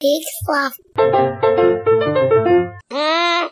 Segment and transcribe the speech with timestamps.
[0.00, 0.76] Big fluff.
[2.90, 3.50] Mm.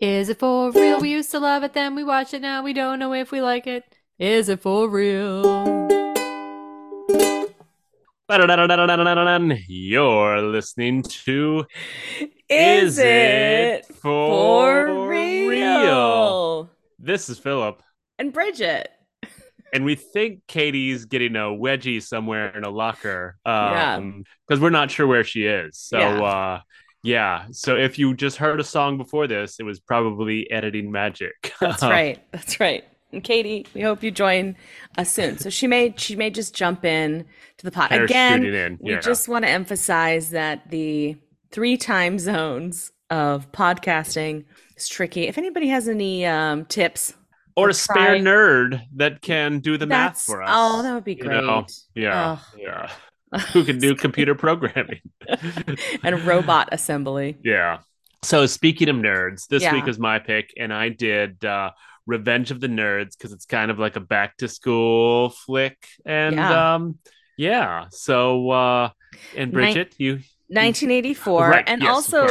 [0.00, 1.00] Is it for real?
[1.00, 2.64] We used to love it, then we watch it now.
[2.64, 3.84] We don't know if we like it.
[4.18, 5.44] Is it for real?
[9.68, 11.64] You're listening to
[12.48, 16.70] Is, it for, for real?
[16.98, 17.80] This is Philip,
[18.18, 18.88] And Bridget.
[19.74, 23.36] And we think Katie's getting a wedgie somewhere in a locker.
[23.44, 23.96] Yeah.
[23.96, 25.76] Um, because we're not sure where she is.
[25.76, 26.22] So, Yeah.
[26.22, 26.60] uh,
[27.02, 27.46] yeah.
[27.50, 31.52] So if you just heard a song before this, it was probably editing magic.
[31.60, 32.18] That's right.
[32.32, 32.84] That's right.
[33.12, 34.56] And Katie, we hope you join
[34.96, 35.38] us soon.
[35.38, 37.26] So she may she may just jump in
[37.58, 38.44] to the pot again.
[38.44, 39.00] in, We yeah.
[39.00, 41.16] just want to emphasize that the
[41.52, 44.44] three time zones of podcasting
[44.76, 45.28] is tricky.
[45.28, 47.14] If anybody has any um, tips,
[47.56, 50.50] or a spare nerd that can do the math for us.
[50.52, 51.42] oh, that would be you great.
[51.44, 51.66] know?
[51.94, 52.32] Yeah.
[52.32, 52.38] Ugh.
[52.58, 52.90] Yeah.
[53.52, 55.00] Who can do computer programming?
[56.02, 57.36] and robot assembly.
[57.44, 57.78] Yeah.
[58.22, 59.72] So speaking of nerds, this Yeah.
[59.74, 61.70] week was my pick, and I did uh,
[62.06, 66.36] Revenge of the Nerds because it's kind of like a back to school flick, and
[66.36, 66.74] Yeah.
[66.74, 66.98] um,
[67.36, 67.86] yeah.
[67.90, 68.90] So uh,
[69.36, 71.64] and Nin- Bridget, you 1984, right?
[71.66, 72.28] and yes, also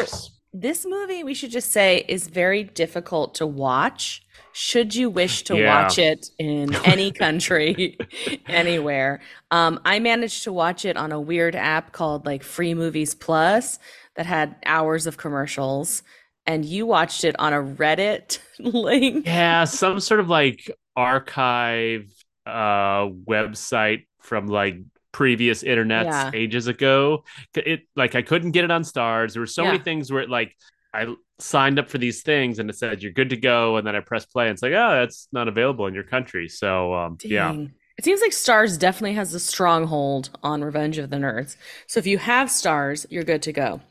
[0.54, 4.23] this movie we should just say is very difficult to watch
[4.54, 5.68] should you wish to Yeah.
[5.84, 7.98] watch it in any country
[8.48, 13.16] anywhere um, i managed to watch it on a weird app called like free movies
[13.16, 13.80] plus
[14.16, 16.04] that had hours of commercials
[16.46, 22.06] and you watched it on a reddit link yeah, some sort of like archive
[22.46, 24.78] uh website from like
[25.12, 26.32] previous internets Yeah.
[26.34, 27.24] ages ago.
[27.56, 29.34] It like I couldn't get it on Starz.
[29.34, 30.56] There were so many things where it like
[30.94, 33.96] I signed up for these things and it said you're good to go and then
[33.96, 36.48] I press play and it's like, oh, that's not available in your country.
[36.48, 37.54] So um yeah.
[37.98, 41.56] It seems like Starz definitely has a stronghold on Revenge of the Nerds.
[41.88, 43.82] So if you have Starz, you're good to go.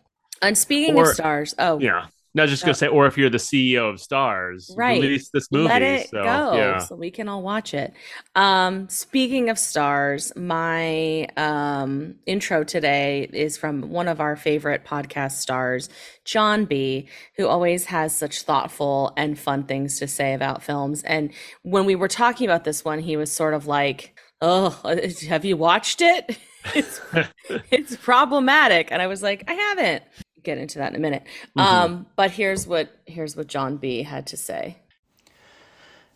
[0.41, 2.07] And speaking Or- of Starz, oh, Yeah.
[2.35, 2.67] No, I was just Yeah.
[2.69, 5.01] gonna say, or if you're the CEO of Starz, Right.
[5.03, 5.65] release this movie.
[5.69, 6.79] let it so, go Yeah.
[6.79, 7.93] so we can all watch it.
[8.35, 15.33] Um, speaking of Starz, my um, intro today is from one of our favorite podcast
[15.33, 15.91] stars,
[16.25, 17.07] John B.,
[17.37, 21.03] who always has such thoughtful and fun things to say about films.
[21.03, 21.33] And
[21.63, 24.71] when we were talking about this one, he was sort of like, "Oh,
[25.29, 26.39] have you watched it?
[26.77, 27.01] It's
[27.73, 30.05] it's problematic." And I was like, "I haven't."
[30.43, 31.25] Get into that in a minute.
[31.57, 31.63] Mhm.
[31.63, 34.03] Um, but here's what here's what John B.
[34.03, 34.77] had to say.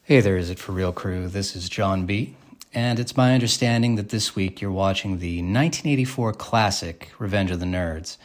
[0.02, 1.28] Hey there, is it for real crew?
[1.28, 2.36] This is John B.
[2.74, 7.66] And it's my understanding that this week you're watching the 1984 classic Revenge of the
[7.66, 8.18] Nerds.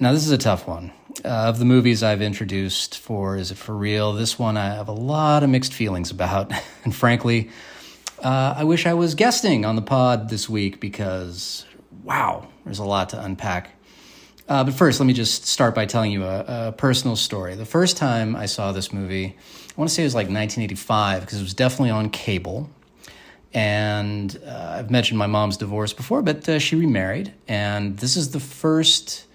[0.00, 0.92] Now, this is a tough one.
[1.24, 4.88] Uh, of the movies I've introduced for Is It For Real, this one I have
[4.88, 6.50] a lot of mixed feelings about.
[6.84, 7.50] and frankly,
[8.22, 11.66] uh, I wish I was guesting on the pod this week because,
[12.04, 13.70] wow, there's a lot to unpack.
[14.48, 17.54] Uh, but first, let me just start by telling you a, a personal story.
[17.54, 21.20] The first time I saw this movie, I want to say it was like 1985
[21.20, 22.70] because it was definitely on cable.
[23.52, 27.32] And uh, I've mentioned my mom's divorce before, but uh, she remarried.
[27.46, 29.26] And this is the first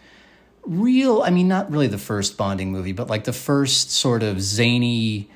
[0.65, 4.41] real, I mean, not really the first bonding movie, but like the first sort of
[4.41, 5.29] zany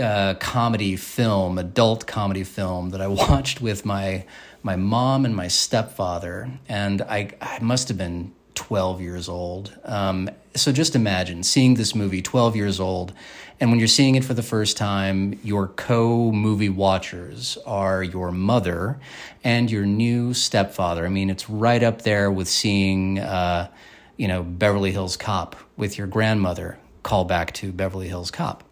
[0.00, 4.24] uh, comedy film, adult comedy film that I watched with my
[4.62, 9.78] my mom and my stepfather, and I I must have been twelve years old.
[9.84, 13.12] Um, so just imagine seeing this movie, twelve years old,
[13.60, 18.32] and when you're seeing it for the first time, your co movie watchers are your
[18.32, 18.98] mother
[19.44, 21.06] and your new stepfather.
[21.06, 23.20] I mean, it's right up there with seeing.
[23.20, 23.68] Uh,
[24.16, 28.64] you know, Beverly Hills Cop with your grandmother, call back to Beverly Hills Cop.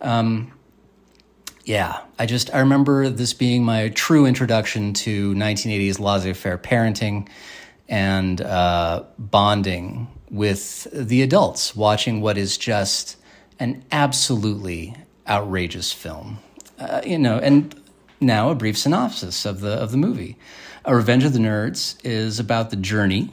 [0.00, 0.52] Um,
[1.64, 7.28] yeah, I just, I remember this being my true introduction to 1980s laissez faire parenting
[7.88, 13.16] and uh, bonding with the adults, watching what is just
[13.58, 14.94] an absolutely
[15.26, 16.38] outrageous film.
[16.78, 17.74] Uh, you know, and
[18.20, 20.36] now a brief synopsis of the of the movie.
[20.84, 23.30] A Revenge of the Nerds is about the journey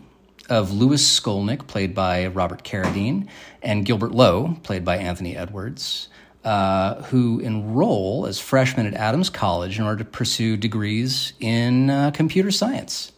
[0.49, 3.28] of Lewis Skolnick, played by Robert Carradine,
[3.61, 6.09] and Gilbert Lowe, played by Anthony Edwards,
[6.43, 12.11] uh, who enroll as freshmen at Adams College in order to pursue degrees in uh,
[12.11, 13.11] computer science.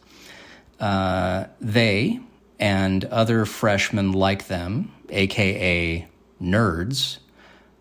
[0.80, 2.20] Uh, they
[2.58, 6.06] and other freshmen like them, aka
[6.40, 7.18] nerds,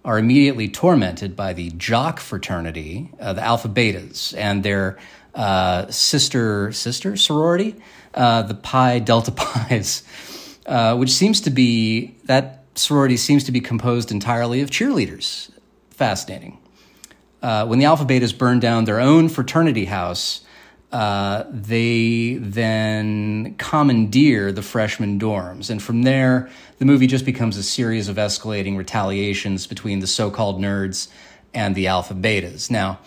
[0.03, 4.97] are immediately tormented by the jock fraternity, uh, the Alpha Betas, and their
[5.35, 7.75] uh, sister sister sorority,
[8.13, 10.03] uh, the Pi Delta Pies,
[10.65, 15.51] uh, which seems to be that sorority seems to be composed entirely of cheerleaders.
[15.91, 16.59] Fascinating.
[17.41, 20.41] When the Alpha Betas burned down their own fraternity house,
[20.91, 25.69] uh, they then commandeer the freshman dorms.
[25.69, 26.49] And from there,
[26.79, 31.09] the movie just becomes a series of escalating retaliations between the so called nerds
[31.53, 32.71] and the alpha betas.
[32.71, 32.99] Now,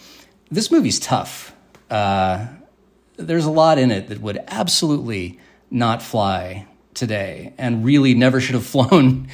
[0.51, 1.55] this movie's tough.
[1.89, 2.49] Uh,
[3.17, 5.39] there's a lot in it that would absolutely
[5.71, 9.29] not fly today and really never should have flown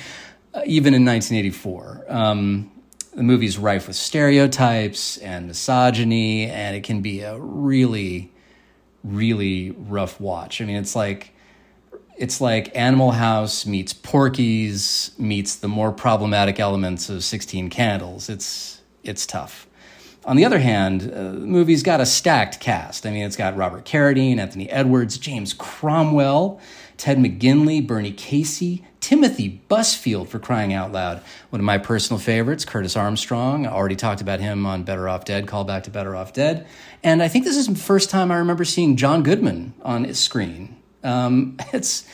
[0.54, 2.06] uh, even in 1984.
[2.08, 2.70] Um,
[3.14, 8.30] the movie's rife with stereotypes and misogyny, and it can be a really,
[9.06, 10.60] really rough watch.
[10.60, 11.32] I mean, it's like
[12.16, 18.28] it's like Animal House meets Porky's meets the more problematic elements of Sixteen Candles.
[18.28, 19.66] It's it's tough.
[20.24, 23.06] On the other hand, uh, the movie's got a stacked cast.
[23.06, 26.60] I mean, it's got Robert Carradine, Anthony Edwards, James Cromwell,
[26.96, 31.22] Ted McGinley, Bernie Casey, Timothy Busfield for crying out loud.
[31.50, 33.66] One of my personal favorites, Curtis Armstrong.
[33.66, 36.66] I already talked about him on Better Off Dead, call back to Better Off Dead.
[37.06, 40.74] And I think this is the first time I remember seeing John Goodman on screen.
[41.04, 42.04] Um, it's,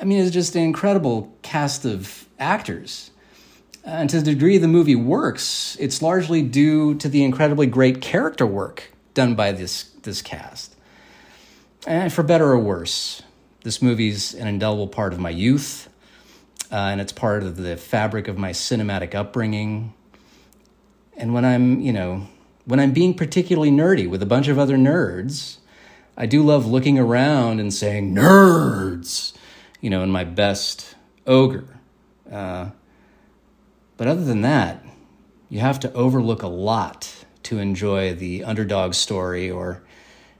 [0.00, 3.12] I mean, it's just an incredible cast of actors.
[3.84, 8.44] And to the degree the movie works, it's largely due to the incredibly great character
[8.44, 10.74] work done by this, this cast.
[11.86, 13.22] And for better or worse,
[13.62, 15.88] this movie's an indelible part of my youth,
[16.72, 19.94] uh, and it's part of the fabric of my cinematic upbringing.
[21.16, 22.26] And when I'm, you know,
[22.64, 25.58] when I'm being particularly nerdy with a bunch of other nerds,
[26.16, 29.32] I do love looking around and saying, nerds,
[29.80, 30.94] you know, in my best
[31.26, 31.64] ogre.
[32.30, 32.70] Uh,
[33.96, 34.84] but other than that,
[35.48, 39.82] you have to overlook a lot to enjoy the underdog story or,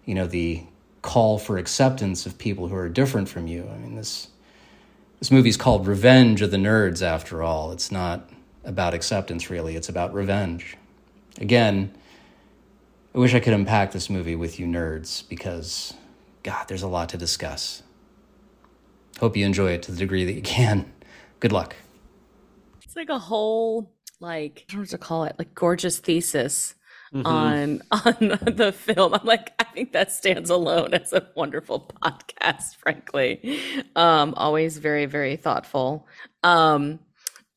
[0.05, 0.63] you know, the
[1.03, 3.69] call for acceptance of people who are different from you.
[3.73, 4.29] I mean, this
[5.19, 7.71] this movie's called Revenge of the Nerds, after all.
[7.71, 8.29] It's not
[8.65, 9.77] about acceptance, really.
[9.77, 10.77] It's about revenge.
[11.41, 11.95] Again,
[13.15, 15.95] I wish I could unpack this movie with you nerds because,
[16.43, 17.83] God, there's a lot to discuss.
[19.21, 20.91] Hope you enjoy it to the degree that you can.
[21.41, 21.77] Good luck.
[22.83, 26.75] It's like a whole like I don't know what to call it, like gorgeous thesis
[27.13, 27.27] Mhm.
[27.27, 29.13] on on the film.
[29.15, 33.61] I'm like, I think that stands alone as a wonderful podcast, frankly.
[33.95, 36.07] Um, always very, very thoughtful.
[36.43, 37.01] Um,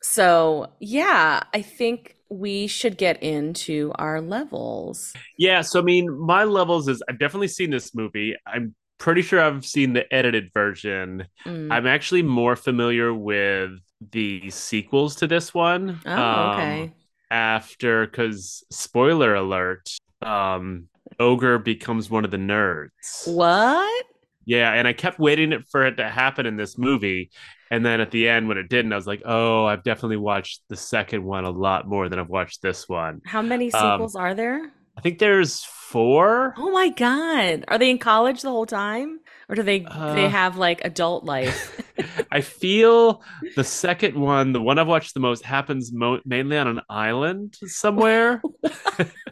[0.01, 5.13] so yeah, I think we should get into our levels.
[5.37, 8.35] Yeah, so I mean, my levels is I've definitely seen this movie.
[8.47, 11.27] I'm pretty sure I've seen the edited version.
[11.45, 11.71] Mm.
[11.71, 13.71] I'm actually more familiar with
[14.11, 15.99] the sequels to this one.
[16.05, 16.93] Oh, um, okay.
[17.31, 19.89] After, because spoiler alert,
[20.21, 20.87] um,
[21.19, 23.27] Ogre becomes one of the nerds.
[23.27, 24.05] What?
[24.45, 27.31] Yeah, and I kept waiting for it to happen in this movie.
[27.71, 30.61] And then at the end, when it didn't, I was like, oh, I've definitely watched
[30.69, 33.21] the second one a lot more than I've watched this one.
[33.25, 34.71] How many Um, sequels are there?
[34.97, 36.53] I think there's four.
[36.57, 37.65] Oh my God.
[37.67, 39.19] Are they in college the whole time?
[39.49, 41.81] Or do they do they Uh, have like adult life?
[42.31, 43.23] I feel
[43.55, 47.55] the second one, the one I've watched the most, happens mo- mainly on an island
[47.65, 48.41] somewhere.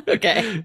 [0.08, 0.64] Okay.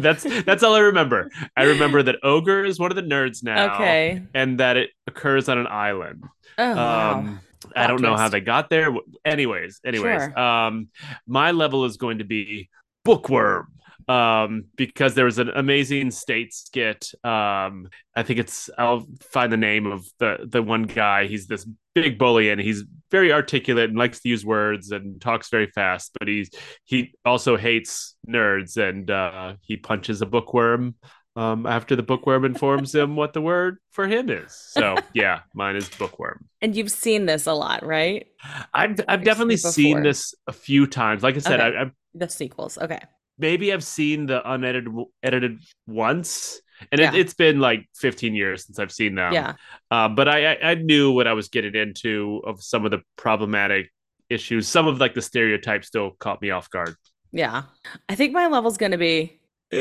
[0.00, 1.30] that's that's all I remember.
[1.56, 4.22] I remember that Ogre is one of the nerds now, Okay.
[4.34, 6.24] and that it occurs on an island.
[6.58, 7.12] Oh wow.
[7.18, 7.40] Um,
[7.76, 8.90] I don't know how they got there.
[9.24, 10.38] Anyways, anyways, Sure.
[10.38, 10.88] um,
[11.26, 12.68] my level is going to be
[13.04, 13.68] bookworm.
[14.08, 17.12] Um, because there was an amazing state skit.
[17.22, 21.26] Um, I think it's I'll find the name of the the one guy.
[21.26, 21.64] He's this
[21.94, 22.82] big bully and he's
[23.12, 26.50] very articulate and likes to use words and talks very fast, but he's
[26.84, 30.96] he also hates nerds and uh he punches a bookworm
[31.36, 34.52] um after the bookworm informs him what the word for him is.
[34.52, 36.48] So yeah, mine is bookworm.
[36.60, 38.26] And you've seen this a lot, right?
[38.74, 41.22] I've I've I've definitely seen seen this a few times.
[41.22, 41.78] Like I said, Okay.
[41.78, 42.76] I, I The sequels.
[42.78, 43.00] Okay.
[43.38, 44.88] maybe I've seen the unedited
[45.22, 47.20] edited once, and it, Yeah.
[47.20, 49.32] it's been like 15 years since I've seen them.
[49.32, 49.54] yeah.
[49.90, 53.00] Uh, but I, I I knew what I was getting into of some of the
[53.16, 53.92] problematic
[54.30, 54.66] issues.
[54.66, 56.96] Some of like the stereotypes still caught me off guard.
[57.32, 57.62] Yeah.
[58.08, 59.38] I think my level's gonna be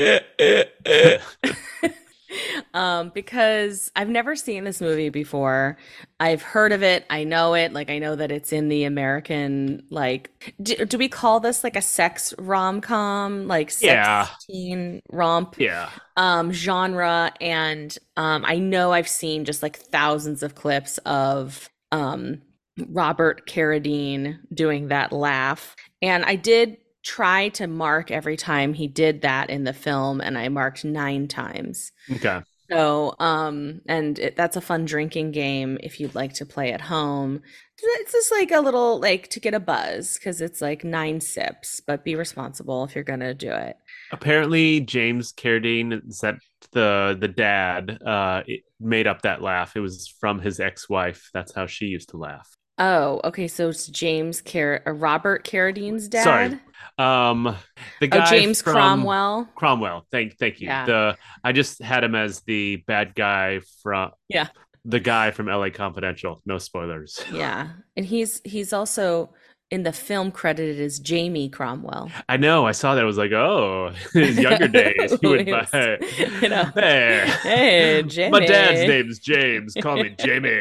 [2.74, 5.78] um because I've never seen this movie before.
[6.20, 7.06] I've heard of it.
[7.10, 7.74] I know it.
[7.74, 10.30] Like I know that it's in the American like
[10.62, 14.28] do, do we call this like a sex rom-com like sex Yeah.
[14.50, 15.90] teen romp yeah.
[16.18, 22.42] um genre and um I know I've seen just like thousands of clips of um
[22.90, 29.22] Robert Carradine doing that laugh and I did try to mark every time he did
[29.22, 31.91] that in the film and I marked 9 times.
[32.12, 32.41] Okay.
[32.70, 36.81] So um and it, that's a fun drinking game if you'd like to play at
[36.81, 37.41] home.
[37.84, 41.81] It's just like a little like to get a buzz cuz it's like 9 sips,
[41.86, 43.75] but be responsible if you're going to do it.
[44.12, 46.36] Apparently, James Carradine is that
[46.72, 49.75] the the dad uh it made up that laugh.
[49.75, 51.29] It was from his ex-wife.
[51.34, 52.55] That's how she used to laugh.
[52.82, 53.48] Oh, okay.
[53.48, 56.24] So it's James Car- uh, Robert Carradine's dad.
[56.24, 56.60] Sorry.
[56.98, 57.56] Um
[58.00, 59.48] the guy Oh, James from- Cromwell.
[59.56, 60.06] Cromwell.
[60.12, 60.68] Thank thank you.
[60.68, 60.86] Yeah.
[60.86, 64.48] The I just had him as the bad guy from Yeah.
[64.84, 66.42] The guy from LA Confidential.
[66.46, 67.24] No spoilers.
[67.32, 69.30] Yeah, and he's he's also
[69.72, 72.12] in the film credited as Jamie Cromwell.
[72.28, 72.66] I know.
[72.68, 73.01] I saw that.
[73.01, 75.18] I was like, oh, his younger days.
[75.22, 75.98] He would buy.
[76.42, 76.66] You know.
[76.75, 78.32] Hey, Hey, Jamie.
[78.32, 79.74] My dad's name's James.
[79.82, 80.60] Call me Jamie.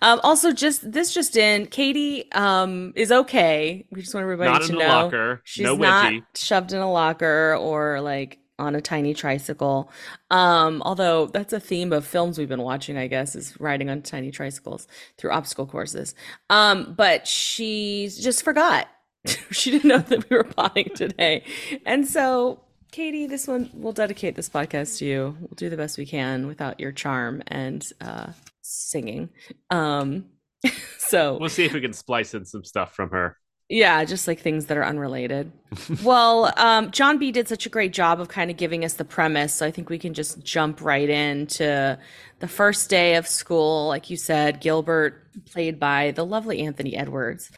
[0.00, 3.84] um, also, just this just in, Katie um is okay.
[3.90, 5.40] We just want everybody Not to know locker.
[5.44, 9.90] she's no not shoved in a locker or like on a tiny tricycle.
[10.30, 14.02] Um, although that's a theme of films we've been watching, I guess, is riding on
[14.02, 14.86] tiny tricycles
[15.18, 16.14] through obstacle courses.
[16.48, 18.88] Um, but she just forgot.
[19.50, 21.44] she didn't know that we were potting today.
[21.86, 25.36] And so, Katie, this one we'll dedicate this podcast to you.
[25.40, 29.30] We'll do the best we can without your charm and uh singing.
[29.70, 30.26] Um
[30.98, 33.36] so We'll see if we can splice in some stuff from her.
[33.68, 35.50] Yeah, just like things that are unrelated.
[36.04, 39.04] well, um, John B did such a great job of kind of giving us the
[39.04, 39.54] premise.
[39.54, 41.98] So I think we can just jump right into
[42.40, 43.88] the first day of school.
[43.88, 47.50] Like you said, Gilbert, played by the lovely Anthony Edwards,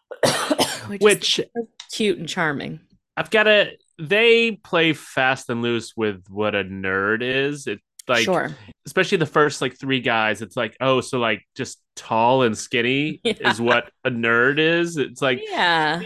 [0.86, 1.46] which, Which is
[1.92, 2.80] cute and charming.
[3.16, 3.72] I've got to.
[3.98, 7.68] They play fast and loose with what a nerd is.
[7.68, 8.54] It's like, sure.
[8.86, 10.42] especially the first like three guys.
[10.42, 13.50] It's like, oh, so like just tall and skinny Yeah.
[13.50, 14.96] is what a nerd is.
[14.96, 16.02] It's like Yeah,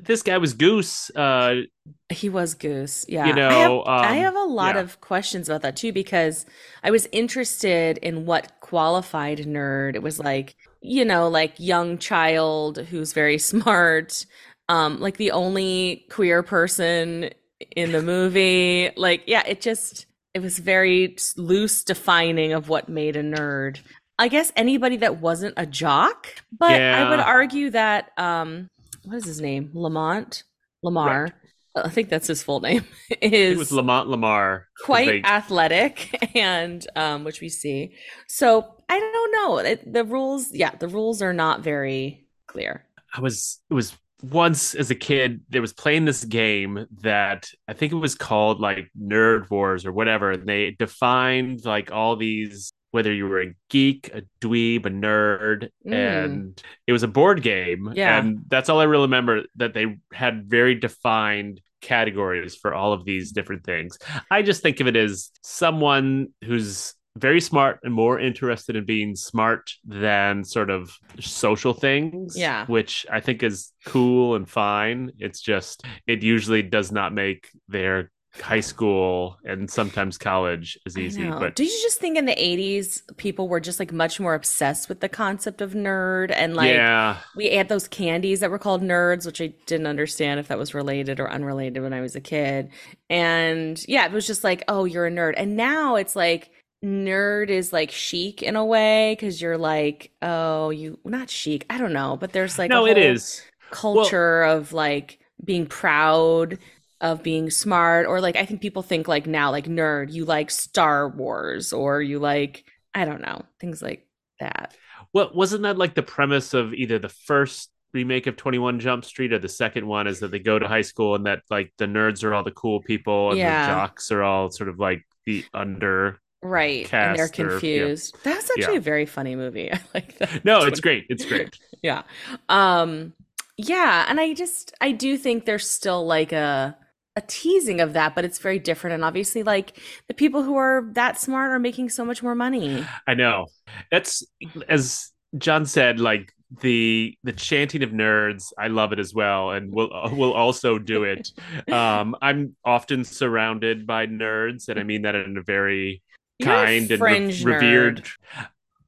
[0.00, 1.10] this guy was Goose.
[1.10, 1.62] Uh,
[2.08, 3.04] he was Goose.
[3.08, 3.26] Yeah.
[3.26, 4.82] You I have, know, I um, have a lot yeah.
[4.82, 6.46] of questions about that too because
[6.82, 9.94] I was interested in what qualified nerd.
[9.94, 14.24] It was like, you know, like young child who's very smart,
[14.68, 17.30] um, like the only queer person
[17.76, 18.90] in the movie.
[18.96, 23.80] Like, yeah, it just it was very loose defining of what made a nerd.
[24.18, 28.68] I guess anybody that wasn't a jock, but I would argue that um
[29.04, 29.70] what is his name?
[29.74, 30.44] Lamont?
[30.82, 31.30] Lamar.
[31.74, 32.84] I think that's his full name.
[33.10, 37.96] it Is was Lamont Lamar quite they- athletic and um which we see.
[38.28, 39.58] So I don't know.
[39.58, 42.84] It, the rules, yeah, the rules are not very clear.
[43.14, 47.72] I was it was once as a kid there was playing this game that I
[47.72, 50.30] think it was called like Nerd Wars or whatever.
[50.30, 55.70] And they defined like all these whether you were a geek, a dweeb, a nerd,
[55.86, 55.94] Mm.
[55.94, 57.90] and it was a board game.
[57.94, 58.18] Yeah.
[58.18, 63.04] And that's all I really remember that they had very defined categories for all of
[63.06, 63.98] these different things.
[64.30, 69.14] I just think of it as someone who's very smart and more interested in being
[69.14, 72.36] smart than sort of social things.
[72.36, 72.66] Yeah.
[72.66, 75.12] Which I think is cool and fine.
[75.18, 81.28] It's just, it usually does not make their high school and sometimes college as easy.
[81.28, 84.88] But do you just think in the 80s people were just like much more obsessed
[84.88, 87.18] with the concept of nerd and like yeah.
[87.36, 90.72] we had those candies that were called nerds, which I didn't understand if that was
[90.72, 92.70] related or unrelated when I was a kid.
[93.10, 95.34] And yeah, it was just like, oh, you're a nerd.
[95.36, 96.50] And now it's like
[96.84, 101.64] nerd is like chic in a way because you're like, oh, you not chic.
[101.70, 103.42] I don't know, but there's like a no, it is.
[103.70, 106.58] culture of like being proud
[107.00, 110.50] of being smart or like I think people think like now like nerd, you like
[110.50, 114.06] Star Wars or you like I don't know, things like
[114.40, 114.74] that.
[115.12, 119.32] Well, wasn't that like the premise of either the first remake of 21 Jump Street
[119.32, 121.84] or the second one is that they go to high school and that like the
[121.86, 123.66] nerds are all the cool people and Yeah.
[123.66, 126.92] the jocks are all sort of like the under Right.
[126.92, 127.50] and they're Cast or- yeah.
[127.50, 128.16] confused.
[128.24, 128.78] That's actually Yeah.
[128.78, 129.72] a very funny movie.
[129.72, 130.44] I like that.
[130.44, 131.06] No, it's great.
[131.08, 131.56] It's great.
[131.82, 132.02] Yeah.
[132.48, 133.12] Um
[133.56, 136.76] yeah, and I just I do think there's still like a
[137.16, 139.76] a teasing of that, but it's very different and obviously like
[140.08, 142.86] the people who are that smart are making so much more money.
[143.06, 143.46] I know.
[143.90, 144.24] That's
[144.68, 149.72] as John said like the the chanting of nerds I love it as well and
[149.72, 151.30] we'll we'll also do it.
[151.72, 156.00] Um I'm often surrounded by nerds and I mean that in a very
[156.42, 158.06] kind and re- revered.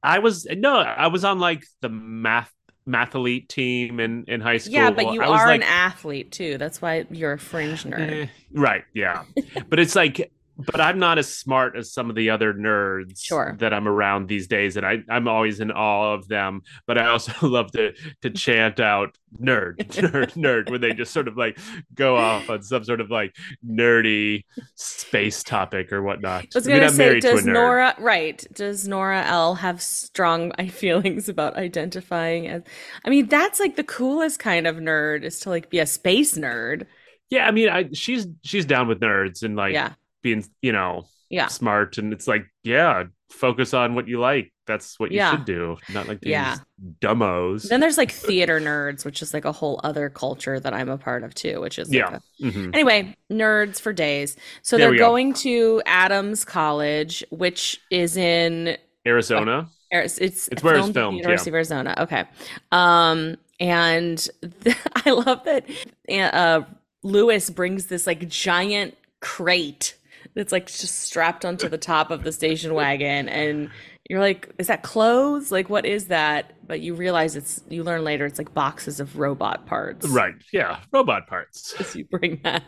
[0.03, 2.51] I was no, I was on like the math
[2.87, 4.73] mathlete team in in high school.
[4.73, 6.57] Yeah, but you I are like, an athlete too.
[6.57, 8.23] That's why you're a fringe nerd.
[8.23, 8.83] eh, right?
[8.93, 9.23] Yeah,
[9.69, 13.55] but it's like, but I'm not as smart as some of the other nerds Sure.
[13.59, 16.61] that I'm around these days, and I I'm always in awe of them.
[16.87, 21.27] But I also love to to chant out nerd, nerd, nerd when they just sort
[21.27, 21.57] of like
[21.93, 23.35] go off on some sort of like
[23.67, 24.45] nerdy
[24.75, 26.45] space topic or whatnot.
[26.45, 27.45] I was I mean, say, to a does.
[27.45, 28.43] Nora right?
[28.53, 32.63] Does Nora L have strong feelings about identifying as?
[33.03, 36.37] I mean, that's like the coolest kind of nerd is to like be a space
[36.37, 36.85] nerd.
[37.29, 39.93] Yeah, I mean, I she's she's down with nerds and like yeah,
[40.25, 41.47] being, you know, Yeah.
[41.47, 44.51] smart, and it's like, yeah, focus on what you like.
[44.65, 45.31] That's what you Yeah.
[45.31, 46.57] should do, not like these Yeah.
[46.99, 47.69] dumbos.
[47.69, 50.97] Then there's like theater nerds, which is like a whole other culture that I'm a
[50.97, 52.19] part of too, which is like Yeah.
[52.41, 52.73] a- Mhm.
[52.73, 54.35] Anyway, nerds for days.
[54.63, 55.07] So There they're we go.
[55.09, 59.69] going to Adams College, which is in Arizona.
[59.91, 61.93] It's it's, It's where it's filmed the filmed, University of Arizona.
[61.99, 62.23] Okay.
[62.71, 64.27] Um, and
[65.05, 65.65] I love that
[66.09, 66.61] uh,
[67.03, 69.95] Lewis brings this like giant crate
[70.35, 73.69] that's like just strapped onto the top of the station wagon, and
[74.09, 75.51] you're like, is that clothes?
[75.51, 76.53] Like, what is that?
[76.67, 77.61] But you realize it's.
[77.69, 80.07] You learn later it's like boxes of robot parts.
[80.07, 80.35] Right.
[80.53, 80.79] Yeah.
[80.91, 81.73] Robot parts.
[81.79, 82.63] As you bring that.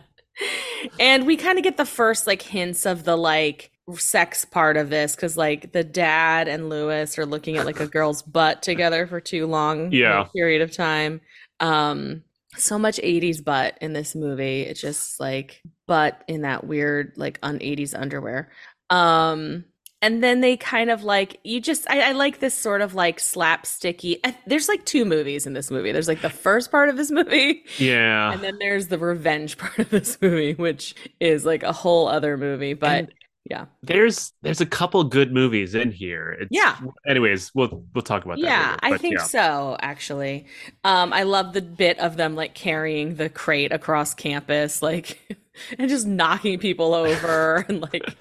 [1.00, 4.90] And we kind of get the first like hints of the like sex part of
[4.90, 9.08] this because like the dad and Lewis are looking at like a girl's butt together
[9.08, 10.22] for too long Yeah.
[10.22, 11.22] a period of time.
[11.60, 12.24] Um
[12.60, 14.62] so much 80s butt in this movie.
[14.62, 18.52] It's just like butt in that weird like un 80s underwear.
[18.90, 19.66] Um
[20.02, 23.18] and then they kind of like you just I, I like this sort of like
[23.18, 26.98] slapsticky I, there's like two movies in this movie there's like the first part of
[26.98, 28.32] this movie Yeah.
[28.32, 32.38] and then there's the revenge part of this movie, which is like a whole other
[32.38, 32.74] movie.
[32.76, 33.14] But And
[33.50, 36.38] yeah, there's there's a couple good movies in here.
[36.40, 36.78] It's, Yeah.
[37.08, 38.44] Anyways, we'll we'll talk about that.
[38.44, 39.24] yeah, later, I think yeah.
[39.24, 39.78] so.
[39.80, 40.48] Actually,
[40.84, 45.38] um, I love the bit of them like carrying the crate across campus, like.
[45.80, 48.16] And just knocking people over and like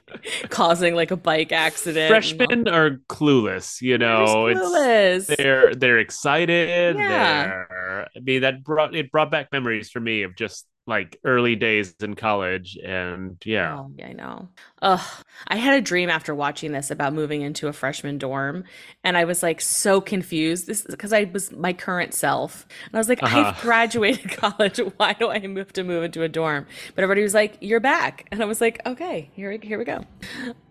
[0.48, 2.08] causing like a bike accident.
[2.08, 4.46] Freshmen are clueless, you know.
[4.46, 5.36] It's clueless.
[5.36, 6.96] they're they're excited.
[6.96, 7.44] Yeah.
[7.44, 11.56] They're I mean that brought it brought back memories for me of just like early
[11.56, 13.76] days in college and yeah.
[13.80, 14.48] Oh, yeah, I know.
[14.82, 15.24] Ugh.
[15.48, 18.62] I had a dream after watching this about moving into a freshman dorm,
[19.02, 20.66] and I was like so confused.
[20.68, 23.52] This is because I was my current self, and I was like, Uh-huh.
[23.54, 24.78] I've graduated college.
[24.96, 26.66] Why do I have to move into a dorm?
[26.94, 29.84] But everybody was like, You're back, and I was like, Okay, here we here we
[29.84, 30.04] go.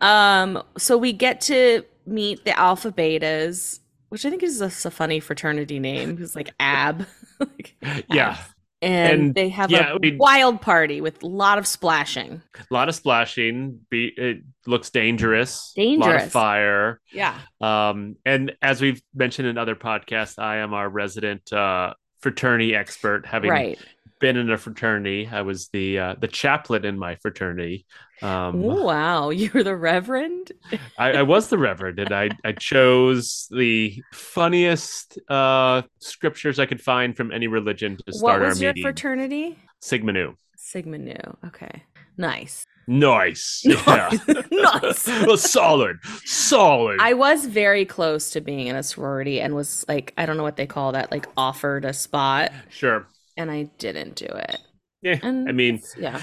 [0.01, 3.79] Um, so we get to meet the Alpha Betas,
[4.09, 6.17] which I think is a, a funny fraternity name.
[6.21, 7.05] It's like AB.
[7.37, 7.75] Like,
[8.07, 8.37] Yeah.
[8.37, 8.54] abs.
[8.85, 12.41] And, And, they have yeah, a we- wild party with a lot of splashing.
[12.57, 13.79] A lot of splashing.
[13.89, 15.73] Be it looks dangerous.
[15.77, 16.25] A lot Dangerous.
[16.27, 17.01] of fire.
[17.11, 17.37] Yeah.
[17.61, 23.25] Um, and as we've mentioned in other podcasts, I am our resident uh, fraternity expert,
[23.25, 23.79] having Right.
[24.19, 25.29] Been in a fraternity.
[25.31, 27.85] I was the uh, the chaplain in my fraternity.
[28.21, 29.29] Um, wow.
[29.31, 30.51] you were the Reverend?
[30.97, 36.81] I, I was the reverend, and I I chose the funniest uh, scriptures I could
[36.81, 38.43] find from any religion to start our meeting.
[38.43, 38.83] What was your meeting.
[38.83, 39.59] fraternity?
[39.81, 40.35] Sigma Nu.
[40.55, 41.15] Sigma Nu.
[41.45, 41.83] Okay.
[42.17, 42.65] Nice.
[42.87, 43.65] Nice.
[43.85, 44.11] Yeah.
[44.51, 45.07] Nice.
[45.25, 45.97] well, solid.
[46.23, 46.99] Solid.
[46.99, 50.43] I was very close to being in a sorority and was like, I don't know
[50.43, 53.07] what they call that, like offered a spot, sure.
[53.37, 54.57] And I didn't do it.
[55.01, 55.19] Yeah.
[55.21, 56.19] And I mean, yeah.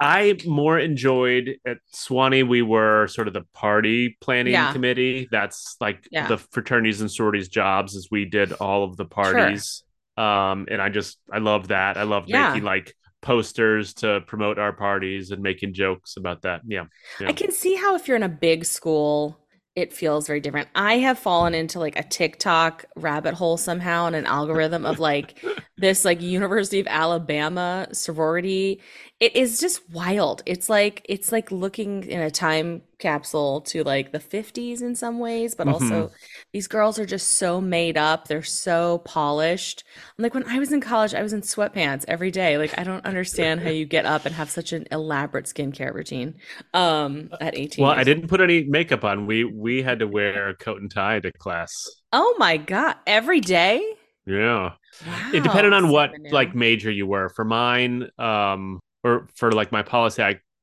[0.00, 2.46] I more enjoyed at Sewanee.
[2.46, 4.72] We were sort of the party planning Yeah.
[4.72, 5.28] committee.
[5.30, 6.26] That's like Yeah.
[6.28, 9.82] the fraternities and sororities' jobs, as we did all of the parties.
[10.16, 11.96] Um, and I just I love that.
[11.96, 12.48] I love Yeah.
[12.50, 16.60] making like posters to promote our parties and making jokes about that.
[16.66, 16.84] Yeah,
[17.20, 17.28] yeah.
[17.28, 19.38] I can see how if you're in a big school,
[19.76, 20.68] it feels very different.
[20.74, 25.38] I have fallen into like a TikTok rabbit hole somehow and an algorithm of like
[25.76, 28.80] this like University of Alabama sorority.
[29.18, 30.42] It is just wild.
[30.44, 35.18] It's like it's like looking in a time capsule to like the 50s in some
[35.18, 36.10] ways, but also
[36.52, 38.28] these girls are just so made up.
[38.28, 39.84] They're so polished.
[40.18, 42.58] I'm like when I was in college, I was in sweatpants every day.
[42.58, 46.34] Like I don't understand how you get up and have such an elaborate skincare routine
[46.74, 49.26] um at 18 Well, I didn't put any makeup on.
[49.26, 51.88] We we had to wear a coat and tie to class.
[52.12, 53.82] Oh my god, every day?
[54.26, 54.72] Yeah.
[55.06, 55.30] Wow.
[55.32, 59.82] it depended on what like major you were for mine um or for like my
[59.82, 60.22] policy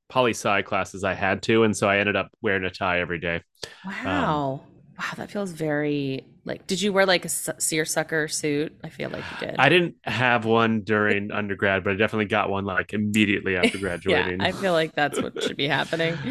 [0.09, 3.19] poli sci classes i had to and so i ended up wearing a tie every
[3.19, 3.41] day
[3.85, 4.61] Wow.
[4.99, 8.75] wow, that feels very like did you wear like a su- seersucker suit?
[8.83, 9.55] I feel like you did.
[9.57, 13.81] i didn't have one during undergrad but i definitely got one like immediately after yeah,
[13.81, 16.17] graduating I feel like that's what should be happening.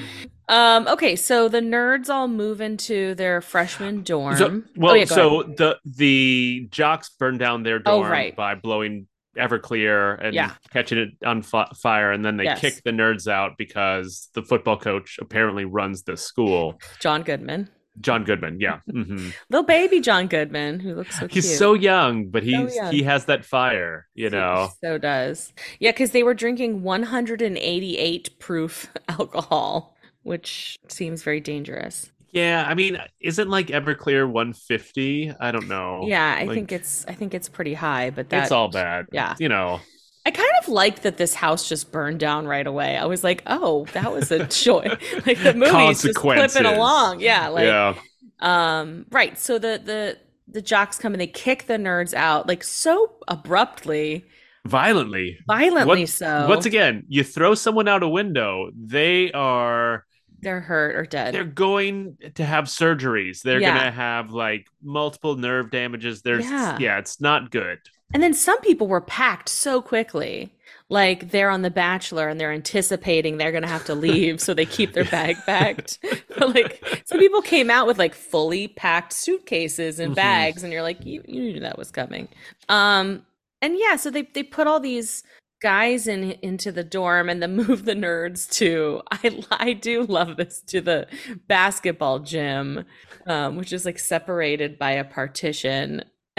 [0.48, 4.36] Um okay, so the nerds all move into their freshman dorm.
[4.36, 5.56] so, well oh, yeah, so ahead.
[5.56, 8.36] the the jocks burn down their Oh, dorm right.
[8.36, 9.06] by blowing
[9.38, 10.52] everclear and Yeah.
[10.72, 12.60] catching it on fi- fire and then they Yes.
[12.60, 17.68] kick the nerds out because the football coach apparently runs the school John Goodman.
[18.00, 21.58] john goodman yeah hmm Little baby John Goodman who looks so he's cute.
[21.58, 22.90] so young but he's young.
[22.92, 25.52] he has that fire you know So does.
[25.80, 32.11] Yeah, because they were drinking 188 proof alcohol, which seems very dangerous.
[32.32, 37.04] Yeah i mean isn't like everclear 150 i don't know Yeah, I Like, think it's
[37.06, 39.34] I think it's pretty high, but that it's all bad yeah.
[39.38, 39.80] you know
[40.24, 42.96] I kind of like that this house just burned down right away.
[42.96, 44.84] I was like, oh, that was a joy.
[45.26, 46.60] like the movie's just clipping Consequences.
[46.78, 47.18] along.
[47.20, 47.94] Yeah, like yeah.
[48.38, 49.36] um right.
[49.36, 54.24] So the the the jocks come and they kick the nerds out like so abruptly,
[54.64, 55.38] Violently.
[55.46, 56.46] violently What- so.
[56.48, 60.04] Once again, you throw someone out a window, they are
[60.42, 61.32] they're hurt or dead.
[61.34, 63.42] they're going to have surgeries.
[63.42, 63.76] They're Yeah.
[63.78, 66.22] gonna have like multiple nerve damages.
[66.22, 66.76] There's Yeah.
[66.78, 67.78] yeah, it's not good.
[68.14, 70.52] And then some people were packed so quickly.
[70.90, 74.40] Like they're on The Bachelor and they're anticipating they're going to have to leave.
[74.42, 75.98] so they keep their bag packed.
[76.38, 80.16] but like some people came out with like fully packed suitcases and Mhm.
[80.16, 80.62] bags.
[80.62, 82.28] And you're like, you, you knew that was coming.
[82.68, 83.24] Um,
[83.62, 85.22] and yeah, so they, they put all these
[85.62, 90.36] guys in into the dorm and then move the nerds to I I do love
[90.36, 91.08] this to the
[91.48, 92.84] basketball gym,
[93.26, 96.04] um, which is like separated by a partition.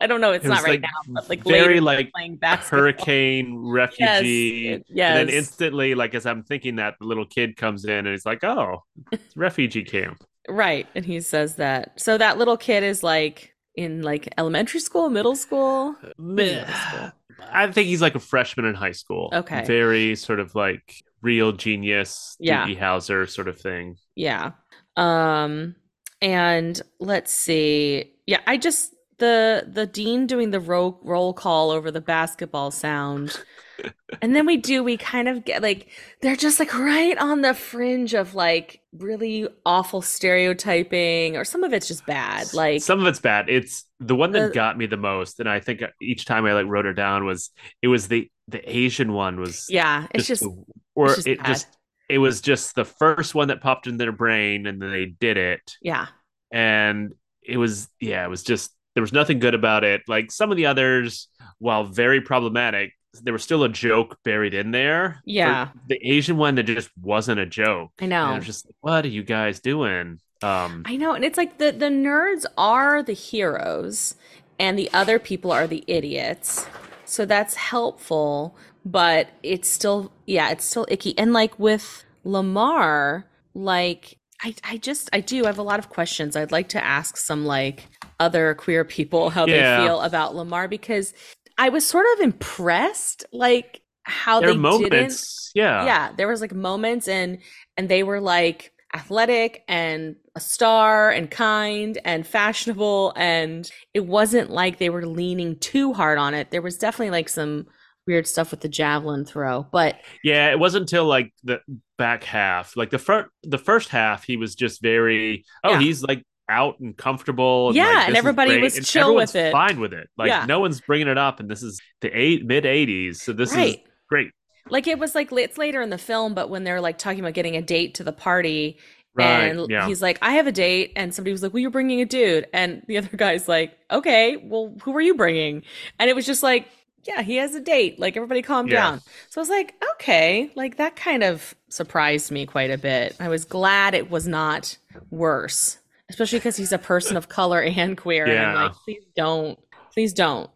[0.00, 2.80] I don't know, it's It not right like, now, but like very like playing basketball.
[2.80, 4.82] hurricane refugee.
[4.88, 8.08] Yes, And then instantly, like as I'm thinking that, the little kid comes in and
[8.08, 10.88] he's like, "Oh, it's refugee camp." Right.
[10.94, 12.00] And he says that.
[12.00, 15.96] So that little kid is like in like elementary school, middle school.
[16.18, 17.12] Middle school.
[17.52, 19.30] I think he's like a freshman in high school.
[19.32, 19.64] Okay.
[19.64, 22.66] Very sort of like real genius, Yeah.
[22.66, 23.96] Doogie Howser sort of thing.
[24.14, 24.52] Yeah.
[24.96, 25.76] Um
[26.22, 28.12] and let's see.
[28.26, 33.36] Yeah, I just the the dean doing the roll roll call over the basketball sound.
[34.22, 35.88] and then we do we kind of get like
[36.20, 41.72] they're just like right on the fringe of like really awful stereotyping or some of
[41.72, 42.52] it's just bad.
[42.52, 43.48] Like Some of it's bad.
[43.48, 46.54] It's the one that Uh, got me the most, and I think each time I
[46.54, 47.50] like wrote her down was
[47.82, 51.38] it was the the Asian one was yeah, it's just the- or it's just it
[51.38, 51.46] bad.
[51.46, 51.68] just
[52.08, 55.36] it was just the first one that popped in their brain, and then they did
[55.36, 56.08] it, yeah.
[56.50, 60.02] and it was yeah, it was just there was nothing good about it.
[60.08, 64.70] Like some of the others, while very problematic, there was still a joke buried in
[64.70, 65.20] there.
[65.24, 65.66] Yeah.
[65.66, 67.92] For the Asian one that just wasn't a joke.
[68.00, 68.24] I And know.
[68.24, 70.20] I was just like, what are you guys doing?
[70.42, 74.14] Um, I know, and it's like the the nerds are the heroes,
[74.58, 76.66] and the other people are the idiots.
[77.04, 81.18] So that's helpful, but it's still yeah, it's still icky.
[81.18, 85.88] And like with Lamar, like I I just I do I have a lot of
[85.88, 86.36] questions.
[86.36, 89.80] I'd like to ask some like other queer people how Yeah.
[89.80, 91.12] they feel about Lamar because
[91.58, 95.50] I was sort of impressed like how there they are didn't moments.
[95.54, 95.84] Yeah.
[95.84, 97.38] yeah there was like moments and
[97.76, 104.50] and they were like athletic and a star and kind and fashionable and it wasn't
[104.50, 107.66] like they were leaning too hard on it there was definitely like some
[108.10, 111.60] weird stuff with the javelin throw but Yeah, it wasn't until like the
[111.96, 115.44] back half, like the front, the first half, he was just very.
[115.62, 115.80] Oh, Yeah.
[115.80, 117.68] he's like out and comfortable.
[117.68, 119.52] And, Yeah, like, and everybody was and chill with it.
[119.52, 120.08] Fine with it.
[120.16, 120.46] Like Yeah.
[120.46, 123.76] no one's bringing it up, and this is the eight mid '80s, so this is
[124.08, 124.32] great.
[124.70, 127.34] like it was like it's later in the film but when they're like talking about
[127.34, 128.78] getting a date to the party
[129.14, 129.26] Right.
[129.50, 129.86] and yeah.
[129.88, 132.46] he's like i have a date and somebody was like well you're bringing a dude
[132.52, 135.62] and the other guy's like okay well who are you bringing
[135.98, 136.68] and it was just like
[137.04, 138.74] yeah he has a date like everybody calm Yeah.
[138.76, 143.16] down so i was like okay like that kind of surprised me quite a bit
[143.20, 144.76] i was glad it was not
[145.10, 148.62] worse especially because he's a person of color and queer and i'm Yeah.
[148.64, 149.58] like please don't
[149.92, 150.50] please don't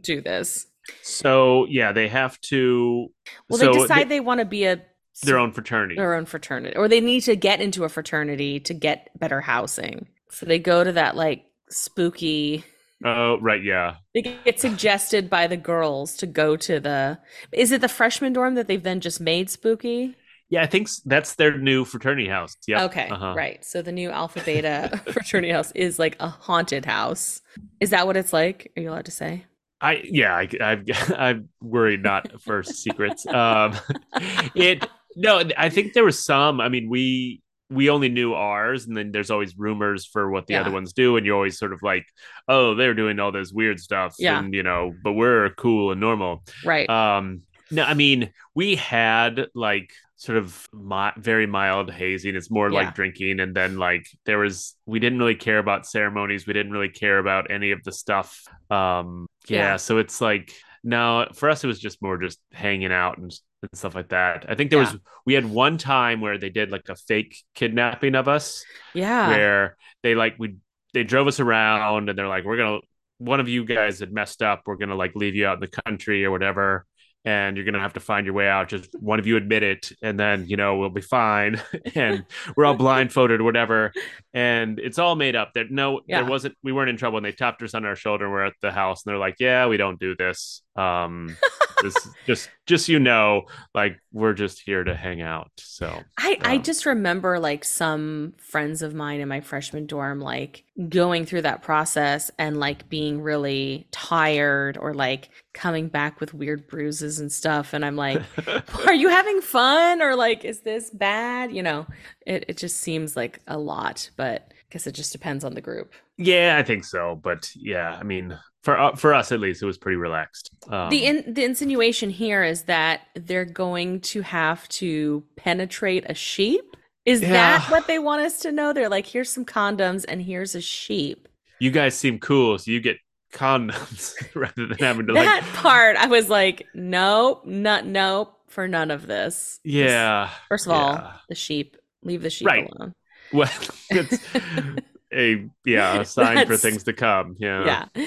[0.00, 0.66] do this
[1.02, 3.08] So yeah, they have to.
[3.48, 4.82] well so they decide they want to be a
[5.22, 5.94] their own fraternity.
[5.96, 10.08] their own fraternity or they need to get into a fraternity to get better housing
[10.30, 12.64] so they go to that like spooky
[13.06, 13.96] Oh right, yeah.
[14.14, 17.18] they get suggested by the girls to go to the
[17.52, 20.16] is it the freshman dorm that they've then just made spooky
[20.48, 22.56] Yeah, I think that's their new fraternity house.
[22.66, 22.84] Yeah.
[22.84, 23.34] okay Uh-huh.
[23.36, 27.42] right so the new alpha beta fraternity house is like a haunted house
[27.80, 29.44] is that what it's like are you allowed to say
[29.80, 30.84] I yeah, I, I've
[31.16, 33.26] I'm worried not for secrets.
[33.26, 33.76] Um,
[34.54, 34.86] it
[35.16, 36.60] no, I think there was some.
[36.60, 40.54] I mean, we we only knew ours, and then there's always rumors for what the
[40.54, 40.60] Yeah.
[40.62, 42.06] other ones do, and you're always sort of like,
[42.48, 44.38] oh, they're doing all this weird stuff, Yeah.
[44.38, 46.44] and you know, but we're cool and normal.
[46.64, 52.36] right Um, no, I mean, we had like sort of mi- very mild hazing.
[52.36, 52.80] It's more Yeah.
[52.80, 56.46] like drinking, and then like there was we didn't really care about ceremonies.
[56.46, 58.42] We didn't really care about any of the stuff.
[58.70, 59.76] Um, yeah, Yeah.
[59.76, 60.52] so it's like
[60.84, 64.44] no, for us it was just more just hanging out and, and stuff like that.
[64.48, 64.92] I think there Yeah.
[64.92, 69.28] was we had one time where they did like a fake kidnapping of us yeah.
[69.28, 70.56] where they like we
[70.92, 72.78] they drove us around and they're like we're gonna
[73.18, 74.62] one of you guys had messed up.
[74.66, 76.84] We're gonna like leave you out in the country or whatever
[77.26, 78.68] and you're gonna have to find your way out.
[78.68, 81.60] Just one of you admit it and then you know we'll be fine.
[81.94, 83.92] And we're all blindfolded or whatever
[84.34, 85.52] and it's all made up.
[85.54, 86.20] There no Yeah.
[86.20, 88.24] there wasn't we weren't in trouble and they tapped us on our shoulder.
[88.26, 91.38] And we're at the house and they're like yeah we don't do this Um,
[91.80, 95.50] just just just you know, like we're just here to hang out.
[95.58, 100.20] So I, I Um, just remember like some friends of mine in my freshman dorm
[100.20, 106.32] like going through that process and like being really tired or like coming back with
[106.32, 108.22] weird bruises and stuff and I'm like
[108.86, 111.86] are you having fun or like is this bad you know
[112.26, 115.60] it, it just seems like a lot but I guess it just depends on the
[115.60, 117.16] group yeah, I think so.
[117.16, 120.50] But yeah, I mean, for uh, for us at least, it was pretty relaxed.
[120.68, 126.14] Um, the in, the insinuation here is that they're going to have to penetrate a
[126.14, 126.64] sheep
[127.04, 130.54] is that what they want us to know they're like here's some condoms and here's
[130.54, 131.28] a sheep
[131.60, 132.96] you guys seem cool, so you get
[133.32, 135.52] condoms rather than having to that like.
[135.54, 140.30] part i was like nope not nope for none of this Yeah.
[140.48, 142.70] first of all the sheep leave the sheep Right.
[142.78, 142.94] alone
[143.34, 143.50] Well,
[143.90, 144.18] it's
[145.14, 147.36] a yeah a sign for things to come.
[147.38, 147.86] Yeah.
[147.96, 148.04] yeah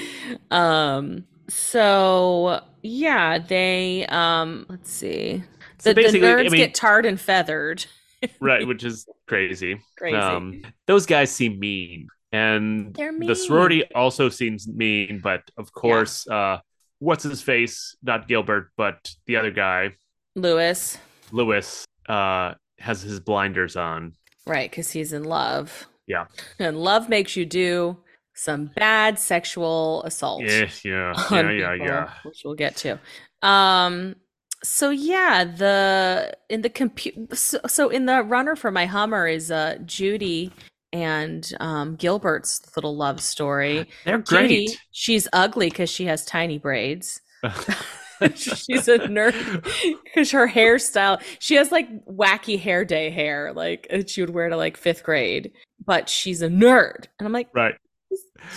[0.51, 5.43] um so yeah they um let's see
[5.79, 7.85] So the, the basically, nerds I mean, get tarred and feathered
[8.39, 9.79] right, which is crazy.
[9.95, 15.21] crazy Um, those guys seem mean, and the sorority also seems mean.
[15.23, 16.59] But of course, uh,
[16.99, 17.95] what's his face?
[18.01, 19.91] Not Gilbert, but the other guy,
[20.35, 20.97] lewis
[21.31, 24.13] Lewis, uh, has his blinders on.
[24.47, 25.87] Right, because he's in love.
[26.07, 26.25] Yeah.
[26.59, 27.97] And love makes you do
[28.33, 30.43] some bad sexual assault.
[30.43, 32.13] Yeah, yeah, yeah, yeah, people, yeah.
[32.23, 32.99] Which we'll get to.
[33.41, 34.15] Um
[34.63, 39.51] so yeah, the in the compute so, so in the runner for my Hummer is
[39.51, 40.51] uh Judy
[40.93, 43.87] and um Gilbert's little love story.
[44.05, 44.81] They're Judy, great.
[44.91, 47.21] she's ugly because she has tiny braids.
[48.35, 49.35] she's a nerd.
[50.03, 54.49] Because her hairstyle she has like wacky hair day hair like uh, she would wear
[54.49, 55.51] to like fifth grade
[55.85, 57.05] but she's a nerd.
[57.19, 57.75] And i'm like right.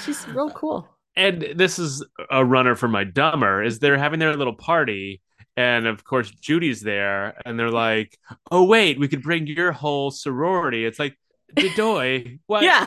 [0.04, 0.88] she's real uh, cool.
[1.16, 5.20] and this is a runner for my dumber is they're having their little party
[5.56, 8.18] and of course judy's there and they're like
[8.50, 10.84] oh wait we could bring your whole sorority.
[10.84, 11.16] It's like
[11.54, 12.62] Dodoy, what?
[12.62, 12.86] Yeah.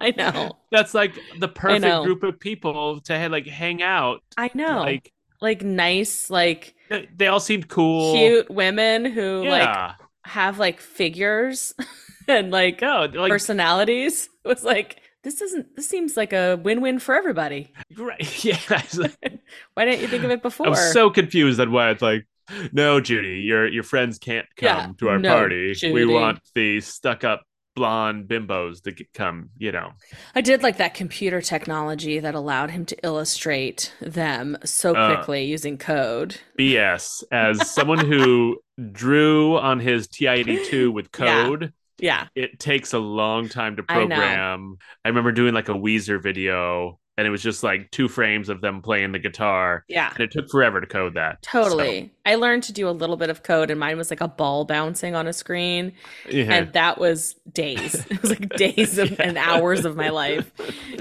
[0.00, 0.52] I know.
[0.70, 4.80] That's like the perfect group of people to like hang out i know.
[4.80, 6.74] like, like nice like
[7.16, 8.14] they- all seemed cool.
[8.14, 11.74] cute women who like have like figures
[12.28, 14.28] and like no like personalities.
[14.44, 17.72] It was like this doesn't this seems like a win-win for everybody.
[17.96, 19.40] Right yeah I was like-
[19.74, 20.68] why didn't you think of it before?
[20.68, 22.26] i'm so confused on why it's like
[22.72, 25.74] no judy your your friends can't come Yeah, to our no, party.
[25.74, 25.92] Judy.
[25.92, 27.42] we want the stuck up
[27.78, 29.92] blonde bimbos to come you know
[30.34, 35.44] I did like that computer technology that allowed him to illustrate them so Uh, quickly
[35.44, 36.36] using code.
[36.58, 38.58] BS as someone who
[38.92, 41.72] drew on his TI-82 with code.
[41.98, 42.26] Yeah.
[42.34, 44.76] It takes a long time to I program.
[45.04, 48.60] I, remember doing like a Weezer video, and it was just like two frames of
[48.62, 50.10] them playing the guitar, Yeah.
[50.12, 51.42] and it took forever to code that.
[51.42, 52.10] Totally.
[52.24, 54.64] I learned to do a little bit of code and mine was like a ball
[54.64, 55.92] bouncing on a screen
[56.30, 56.44] yeah.
[56.54, 58.06] and that was days.
[58.10, 60.50] It was like days of, and hours of my life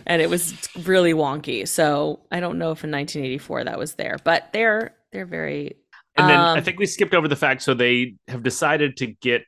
[0.06, 0.54] and it was
[0.86, 1.68] really wonky.
[1.68, 5.78] So, I don't know if in 1984 that was there, but they're they're very
[6.18, 7.62] And then I Um, think we skipped over the fact.
[7.62, 9.46] So they have decided to get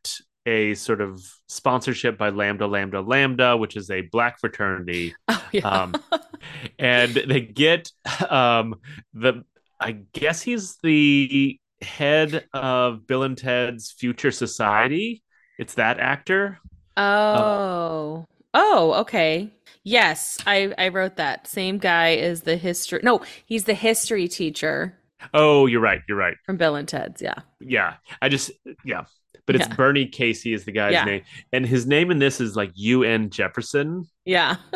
[0.50, 5.16] a sort of sponsorship by Lambda Lambda Lambda, which is a black fraternity.
[5.30, 5.68] Oh yeah.
[5.68, 5.96] Um,
[6.78, 7.92] and they get
[8.30, 8.76] um
[9.14, 9.44] the
[9.80, 15.24] I guess he's the head of Bill and Ted's Future Society.
[15.58, 16.60] It's that actor.
[16.98, 18.26] Oh.
[18.54, 19.52] Oh, okay.
[19.84, 21.48] Yes, I I wrote that.
[21.48, 23.00] Same guy is the history.
[23.04, 25.00] No, he's the history teacher
[25.34, 26.02] Oh, you're right.
[26.08, 26.38] You're right.
[26.46, 27.22] from Bill and Ted's.
[27.22, 27.40] Yeah.
[27.60, 27.96] Yeah.
[28.22, 28.52] I just
[28.86, 29.06] yeah.
[29.50, 29.76] But it's Yeah.
[29.76, 31.06] Bernie Casey is the guy's Yeah.
[31.06, 31.22] name.
[31.52, 34.08] And his name in this is like UN Jefferson.
[34.26, 34.58] Yeah.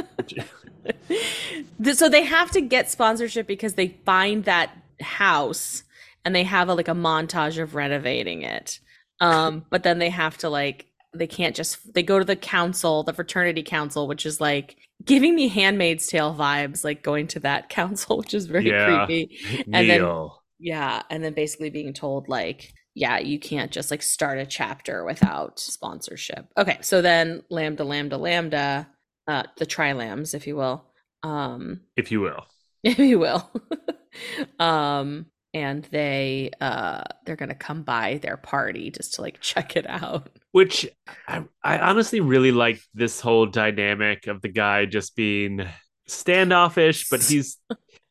[1.94, 5.84] So they have to get sponsorship because they find that house
[6.26, 8.80] and they have a, like a montage of renovating it.
[9.22, 13.04] Um, but then they have to like they can't just they go to the council,
[13.04, 17.70] the fraternity council, which is like giving me Handmaid's Tale vibes, like going to that
[17.80, 19.06] council, which is very Yeah.
[19.06, 19.38] creepy.
[19.72, 24.38] And then- Yeah, and then basically being told like, yeah, you can't just like start
[24.38, 26.48] a chapter without sponsorship.
[26.58, 28.88] Okay, so then lambda lambda lambda,
[29.28, 30.86] uh the Tri-Lambs, if you will.
[31.24, 32.46] Um if you will.
[32.84, 33.50] if you will.
[34.60, 35.26] um
[35.56, 39.88] and they uh they're going to come by their party just to like check it
[39.88, 40.30] out.
[40.52, 40.88] Which
[41.28, 45.68] I, I honestly really like this whole dynamic of the guy just being
[46.08, 47.58] standoffish, but he's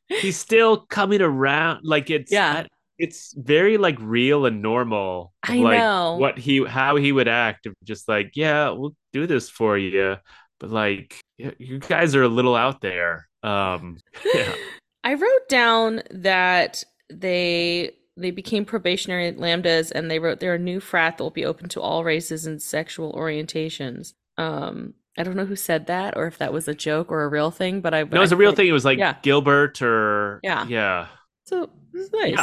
[0.09, 1.81] he's still coming around.
[1.85, 2.66] Like it's Yeah.
[3.02, 5.34] It's very like real and normal.
[5.42, 6.16] I like know.
[6.18, 10.16] what he how he would act just like yeah we'll do this for you,
[10.60, 13.28] but like you guys are a little out there.
[13.42, 13.98] Um,
[14.34, 14.54] yeah.
[15.04, 20.78] I wrote down that they they became probationary lambdas and they wrote they're a new
[20.78, 24.12] frat that will be open to all races and sexual orientations.
[24.38, 27.28] Um I don't know who said that or if that was a joke or a
[27.28, 28.68] real thing, but I No, it was a real thing.
[28.68, 29.16] It was like Yeah.
[29.22, 30.66] Gilbert or Yeah.
[30.68, 31.08] yeah.
[31.46, 32.38] So is nice.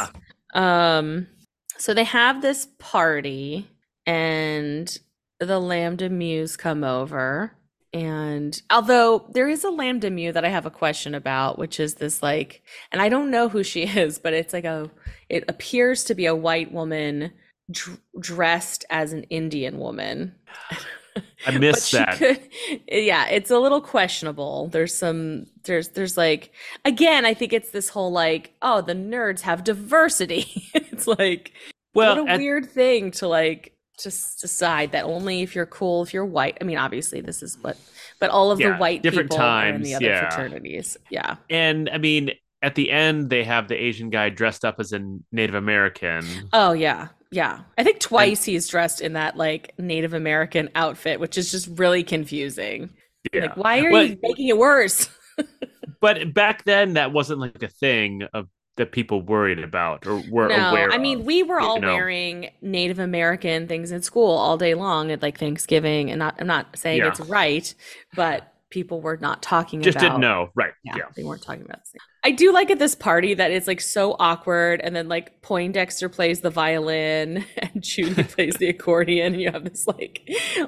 [0.54, 1.26] Um,
[1.78, 3.68] so they have this party,
[4.06, 4.98] and
[5.38, 7.52] the Lambda Muse come over.
[7.92, 11.94] And although there is a Lambda Mu that I have a question about, which is
[11.94, 14.90] this like, and I don't know who she is, but it's like a,
[15.28, 17.32] it appears to be a white woman
[17.70, 20.34] dr- dressed as an Indian woman.
[21.46, 22.16] I missed that.
[22.16, 22.40] could-
[22.90, 24.68] yeah, it's a little questionable.
[24.68, 26.52] There's some there's there's like
[26.84, 30.46] again, I think it's this whole like, oh, the nerds have diversity.
[30.74, 31.52] it's like
[31.94, 36.02] well, what a at- weird thing to like just decide that only if you're cool,
[36.02, 36.56] if you're white.
[36.60, 37.76] I mean, obviously this is what
[38.18, 40.28] but all of Yeah, the white different people are in the times, other yeah.
[40.30, 40.96] fraternities.
[41.10, 41.36] Yeah.
[41.48, 42.30] and I mean,
[42.62, 45.00] at the end, they have the Asian guy dressed up as a
[45.32, 46.24] Native American.
[46.52, 47.08] Oh yeah.
[47.30, 47.60] Yeah.
[47.78, 52.02] I think twice he's dressed in that like Native American outfit, which is just really
[52.02, 52.90] confusing.
[53.32, 53.42] Yeah.
[53.42, 55.08] Like, why are Well, you making it worse?
[56.00, 60.46] But back then, that wasn't like a thing of that people worried about or were
[60.46, 60.56] aware.
[60.56, 60.90] no, aware.
[60.90, 61.92] I mean of, we were all know.
[61.92, 66.46] wearing Native American things in school all day long at like Thanksgiving, and not I'm
[66.46, 67.08] not saying Yeah.
[67.08, 67.74] it's right,
[68.14, 70.06] but people were not talking just about.
[70.08, 70.72] didn't know, right?
[70.84, 71.04] Yeah, Yeah.
[71.14, 71.80] they weren't talking about.
[72.22, 76.08] I do like at this party that it's like so awkward, and then like Poindexter
[76.08, 80.22] plays the violin and Judy plays the accordion, and you have this like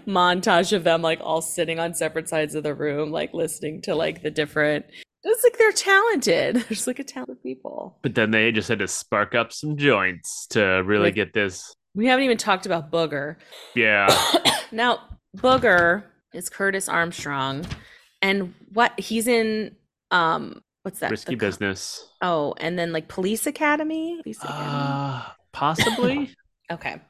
[0.07, 3.95] montage of them like all sitting on separate sides of the room, like listening to
[3.95, 4.87] like the different.
[5.25, 6.57] It's like they're talented.
[6.57, 7.97] They're just like a talented people.
[8.03, 11.73] But then they just had to spark up some joints to really Like- get this.
[11.95, 13.37] We haven't even talked about Booger.
[13.77, 14.09] Yeah.
[14.73, 14.99] now,
[15.37, 16.03] Booger
[16.35, 17.65] is Curtis Armstrong,
[18.21, 19.77] and what he's in
[20.11, 21.11] um what's that?
[21.11, 22.09] Risky The business.
[22.21, 24.21] Oh, and then like Police Academy.
[24.23, 24.67] Police Academy.
[24.71, 26.35] Uh, possibly.
[26.73, 27.01] okay.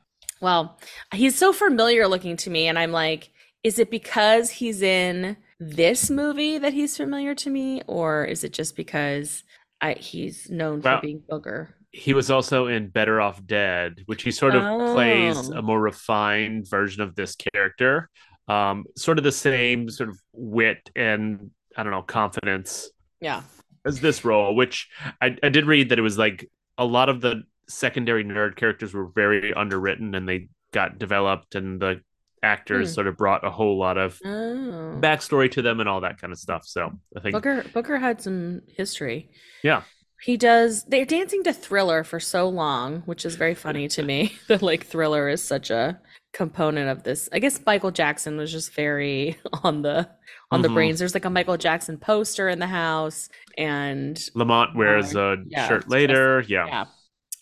[0.41, 0.79] Well,
[1.15, 3.31] he's so familiar looking to me, and I'm like,
[3.63, 8.53] is it because he's in this movie that he's familiar to me, or is it
[8.53, 9.45] just because
[9.81, 11.69] I he's known Well, for being Booger?
[11.93, 14.63] he was also in Better Off Dead, which he sort of
[14.95, 15.59] plays Oh.
[15.59, 18.09] a more refined version of this character.
[18.49, 23.43] Um, sort of the same sort of wit and I don't know confidence Yeah.
[23.85, 24.89] As this role, which
[25.21, 28.95] I, I did read that it was like a lot of the secondary nerd characters
[28.95, 32.01] were very underwritten and they got developed and the
[32.45, 32.95] actors Hmm.
[32.95, 34.99] sort of brought a whole lot of Oh.
[35.01, 36.65] backstory to them and all that kind of stuff.
[36.67, 39.31] So I think Booger Booger had some history.
[39.63, 39.83] Yeah.
[40.21, 44.35] He does they're dancing to Thriller for so long, which is very funny to me.
[44.49, 46.01] that like Thriller is such a
[46.33, 47.29] component of this.
[47.33, 50.09] I guess Michael Jackson was just very on the
[50.53, 50.75] on the Mhm.
[50.75, 50.99] brains.
[50.99, 55.83] There's like a Michael Jackson poster in the house and Lamont wears a Yeah, shirt
[55.83, 56.45] it's later.
[56.49, 56.67] Yeah.
[56.67, 56.85] yeah.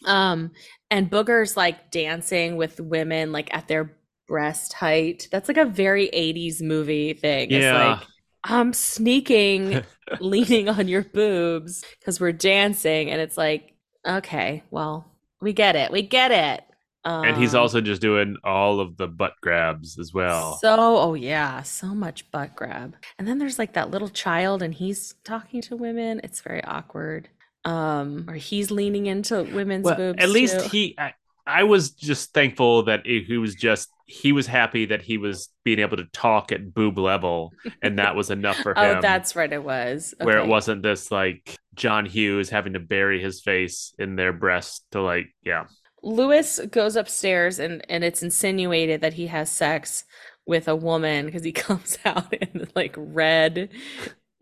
[0.07, 0.53] Um
[0.91, 3.97] and Booger's like dancing with women like at their
[4.29, 5.29] breast height.
[5.31, 7.51] That's like a very 80s movie thing.
[7.51, 7.89] It's Yeah.
[7.99, 8.07] like
[8.45, 9.83] I'm sneaking
[10.21, 13.75] leaning on your boobs because we're dancing and it's like
[14.09, 15.07] okay well
[15.43, 16.65] we get it we get it
[17.05, 20.59] um, and he's also just doing all of the butt grabs as well.
[20.59, 22.95] so oh yeah so much butt grab.
[23.19, 26.21] And then there's like that little child and he's talking to women.
[26.23, 27.29] It's very awkward.
[27.65, 30.69] Um or he's leaning into women's well, boobs at least too.
[30.69, 31.15] he I,
[31.47, 35.49] I was just thankful that he he was just he was happy that he was
[35.65, 38.99] being able to talk at boob level and that was enough for him.
[38.99, 40.15] oh that's right it was.
[40.21, 44.85] Where it wasn't this like john hughes having to bury his face in their breast
[44.91, 45.65] to like yeah
[46.03, 50.05] Lewis goes upstairs and and it's insinuated that he has sex
[50.47, 53.69] with a woman because he comes out in like red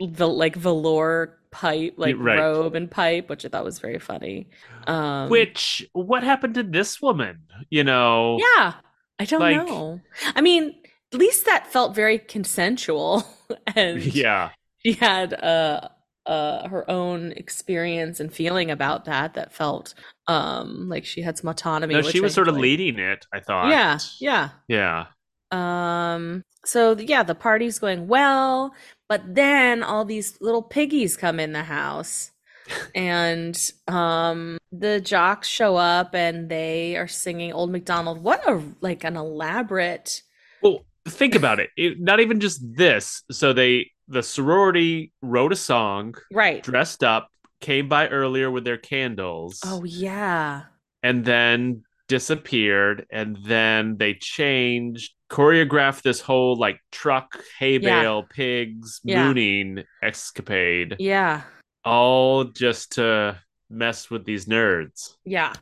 [0.01, 2.39] the like velour pipe like right.
[2.39, 4.49] robe and pipe which I thought was very funny.
[4.87, 7.41] Um which what happened to this woman
[7.71, 8.75] you know yeah,
[9.19, 10.01] I don't like- know.
[10.35, 10.75] I mean,
[11.13, 13.25] at least that felt very consensual
[13.75, 14.51] and yeah
[14.85, 15.89] she had uh
[16.29, 19.95] uh her own experience and feeling about that that felt
[20.29, 21.95] um like she had some autonomy.
[21.95, 22.63] no she was I sort of enjoyed.
[22.63, 24.51] leading it i thought Yeah, yeah.
[24.69, 25.07] yeah
[25.51, 28.75] Um, so yeah, the party's going well,
[29.09, 32.31] but then all these little piggies come in the house.
[32.95, 33.57] and
[33.89, 38.23] um the jocks show up and they are singing Old MacDonald.
[38.23, 40.21] What a like an elaborate
[40.63, 41.71] Well, think about it.
[41.77, 41.99] it.
[41.99, 43.23] Not even just this.
[43.31, 46.63] So they the sorority wrote a song, right.
[46.63, 47.29] dressed up,
[47.61, 50.63] came by earlier with their candles, Oh yeah.
[51.03, 53.07] and then disappeared.
[53.13, 58.01] And then they changed, choreographed this whole like truck, hay Yeah.
[58.03, 59.25] bale, pigs, Yeah.
[59.27, 61.43] mooning escapade, Yeah.
[61.85, 63.39] all just to
[63.69, 65.17] mess with these nerds.
[65.27, 65.53] Yeah.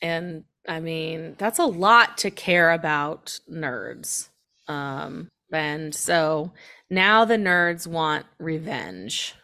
[0.00, 4.28] And I mean, that's a lot to care about nerds.
[4.68, 6.52] Um, and so
[6.90, 9.34] now the nerds want revenge.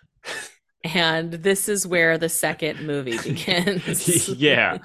[0.85, 4.29] And this is where the second movie begins.
[4.37, 4.79] yeah.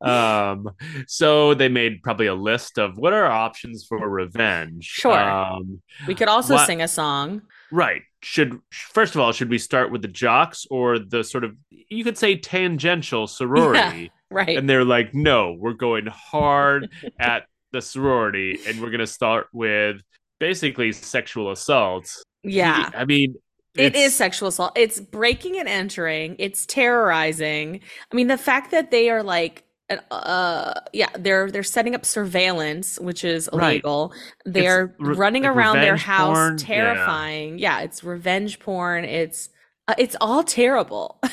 [0.00, 0.68] Um,
[1.06, 4.84] so they made probably a list of what are options for revenge.
[4.84, 5.12] Sure.
[5.16, 7.42] Um, we could also What- sing a song.
[7.70, 8.02] right.
[8.22, 12.02] Should first of all, should we start with the jocks or the sort of you
[12.02, 14.10] could say tangential sorority?
[14.30, 14.56] Right.
[14.56, 16.88] And they're like, no, we're going hard
[17.20, 19.96] at the sorority, and we're gonna start with
[20.38, 22.08] basically sexual assault.
[22.42, 22.90] yeah.
[22.96, 23.34] I mean,
[23.76, 24.72] It it's- sexual assault.
[24.76, 26.36] It's breaking and entering.
[26.38, 27.80] It's terrorizing.
[28.12, 29.64] I mean, the fact that they are like,
[30.10, 33.72] uh, yeah, they're they're setting up surveillance, which is Right.
[33.72, 34.12] illegal.
[34.46, 36.58] They're re- running like around their house, porn.
[36.58, 36.66] Yeah.
[36.66, 37.58] terrifying.
[37.58, 37.80] Yeah.
[37.80, 39.04] it's revenge porn.
[39.04, 39.50] It's
[39.88, 41.20] uh, it's all terrible.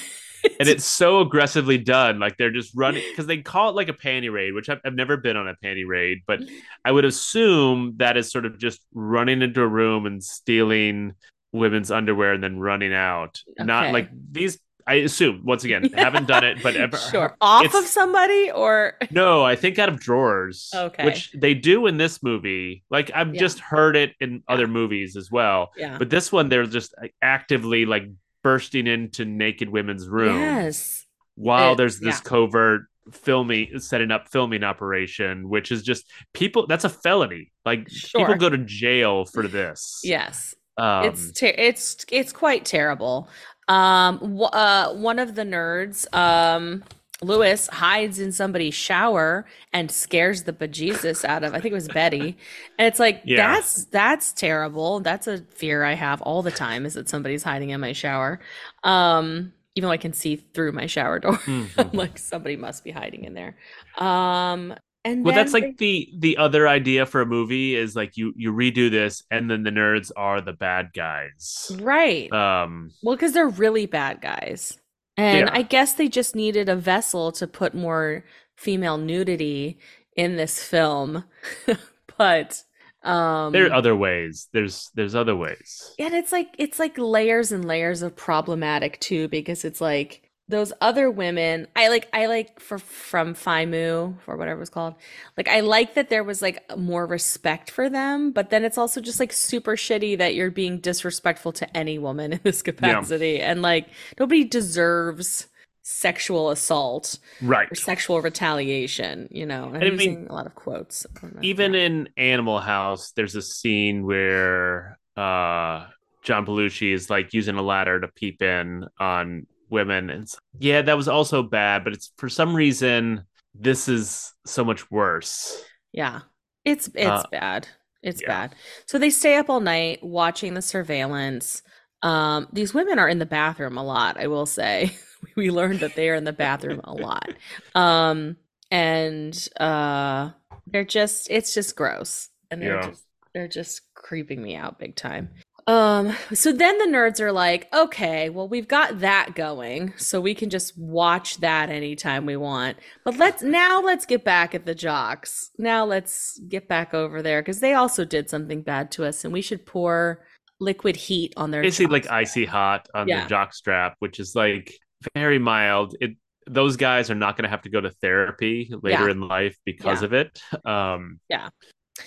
[0.59, 2.19] and it's so aggressively done.
[2.19, 4.95] Like they're just running because they call it like a panty raid, which I've, I've
[4.95, 6.55] never been on a panty raid, but mm-hmm.
[6.85, 11.13] I would assume that is sort of just running into a room and stealing
[11.51, 13.41] women's underwear and then running out.
[13.59, 14.59] Not like these.
[14.87, 19.43] I assume once again haven't done it, but ever sure off of somebody or No,
[19.43, 20.71] I think out of drawers.
[20.73, 21.05] Okay.
[21.05, 22.83] Which they do in this movie.
[22.89, 23.39] Like I've Yeah.
[23.39, 25.69] just heard it in other movies as well.
[25.77, 25.97] yeah.
[25.99, 28.07] But this one, they're just actively like
[28.43, 31.05] bursting into naked women's rooms Yes.
[31.35, 32.21] while It- there's this yeah.
[32.29, 32.81] covert
[33.11, 38.21] filming setting up filming operation which is just people that's a felony like Sure.
[38.21, 40.53] people go to jail for this Yes.
[40.77, 43.27] um it's ter- it's it's quite terrible.
[43.67, 46.83] Um, w- uh, one of the nerds, um,
[47.23, 51.53] Lewis, hides in somebody's shower and scares the bejesus out of.
[51.53, 52.37] I think it was Betty,
[52.79, 53.53] and it's like Yeah.
[53.53, 54.99] that's that's terrible.
[55.01, 56.85] That's a fear I have all the time.
[56.85, 58.39] Is that somebody's hiding in my shower?
[58.83, 61.93] Um, even though I can see through my shower door, I'm mhm.
[61.93, 63.55] like somebody must be hiding in there.
[63.97, 68.33] Um, and well that's like the the other idea for a movie is like you
[68.35, 72.31] you redo this and then the nerds are the bad guys right.
[72.31, 74.77] um Well, because they're really bad guys.
[75.17, 75.51] And Yeah.
[75.51, 78.23] I guess they just needed a vessel to put more
[78.57, 79.79] female nudity
[80.15, 81.23] in this film.
[82.17, 82.63] but
[83.03, 87.51] um there are other ways there's there's other ways and it's like it's like layers
[87.51, 92.59] and layers of problematic too, because it's like those other women I like I like
[92.59, 94.95] for from Fimu or whatever it was called.
[95.37, 99.01] Like I like that there was like more respect for them, but then it's also
[99.01, 103.39] just like super shitty that you're being disrespectful to any woman in this capacity.
[103.39, 103.87] And like
[104.19, 105.47] nobody deserves
[105.83, 109.71] sexual assault right or sexual retaliation, you know.
[109.73, 111.05] I'm I mean, a lot of quotes.
[111.41, 115.87] Even in Animal House, there's a scene where uh
[116.23, 120.09] John Belushi is like using a ladder to peep in on women.
[120.09, 120.27] And
[120.59, 123.23] yeah, that was also bad, but it's for some reason
[123.55, 125.63] this is so much worse.
[125.91, 126.21] Yeah.
[126.65, 127.67] It's it's Uh, bad.
[128.03, 128.27] It's yeah.
[128.27, 128.55] bad.
[128.87, 131.61] So they stay up all night watching the surveillance.
[132.03, 134.91] Um, these women are in the bathroom a lot, I will say.
[135.35, 137.29] we learned that they are in the bathroom a lot.
[137.75, 138.37] Um,
[138.71, 140.31] and uh
[140.67, 142.29] they're just it's just gross.
[142.49, 142.89] And they're Yeah.
[142.89, 143.03] just
[143.33, 145.29] they're just creeping me out big time.
[145.67, 150.33] Um, so then the nerds are like, okay, well, we've got that going, so we
[150.33, 152.77] can just watch that anytime we want.
[153.05, 155.51] But let's now let's get back at the jocks.
[155.57, 159.31] Now let's get back over there because they also did something bad to us, and
[159.33, 160.25] we should pour
[160.59, 163.23] liquid heat on their Basically, like icy hot on Yeah.
[163.23, 164.73] the jock strap, which is like
[165.15, 165.95] very mild.
[166.01, 166.11] It
[166.47, 169.11] those guys are not going to have to go to therapy later Yeah.
[169.11, 170.05] in life because Yeah.
[170.05, 170.41] of it.
[170.65, 171.49] Um, Yeah.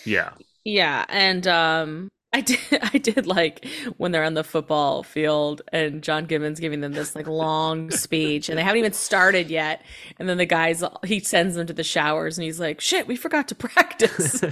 [0.05, 0.31] yeah,
[0.65, 2.59] Yeah, and um I did
[2.93, 3.65] I did like
[3.97, 8.49] when they're on the football field and John Gibbons giving them this like long speech
[8.49, 9.83] and they haven't even started yet
[10.19, 13.17] and then the guys he sends them to the showers and he's like shit we
[13.17, 14.43] forgot to practice.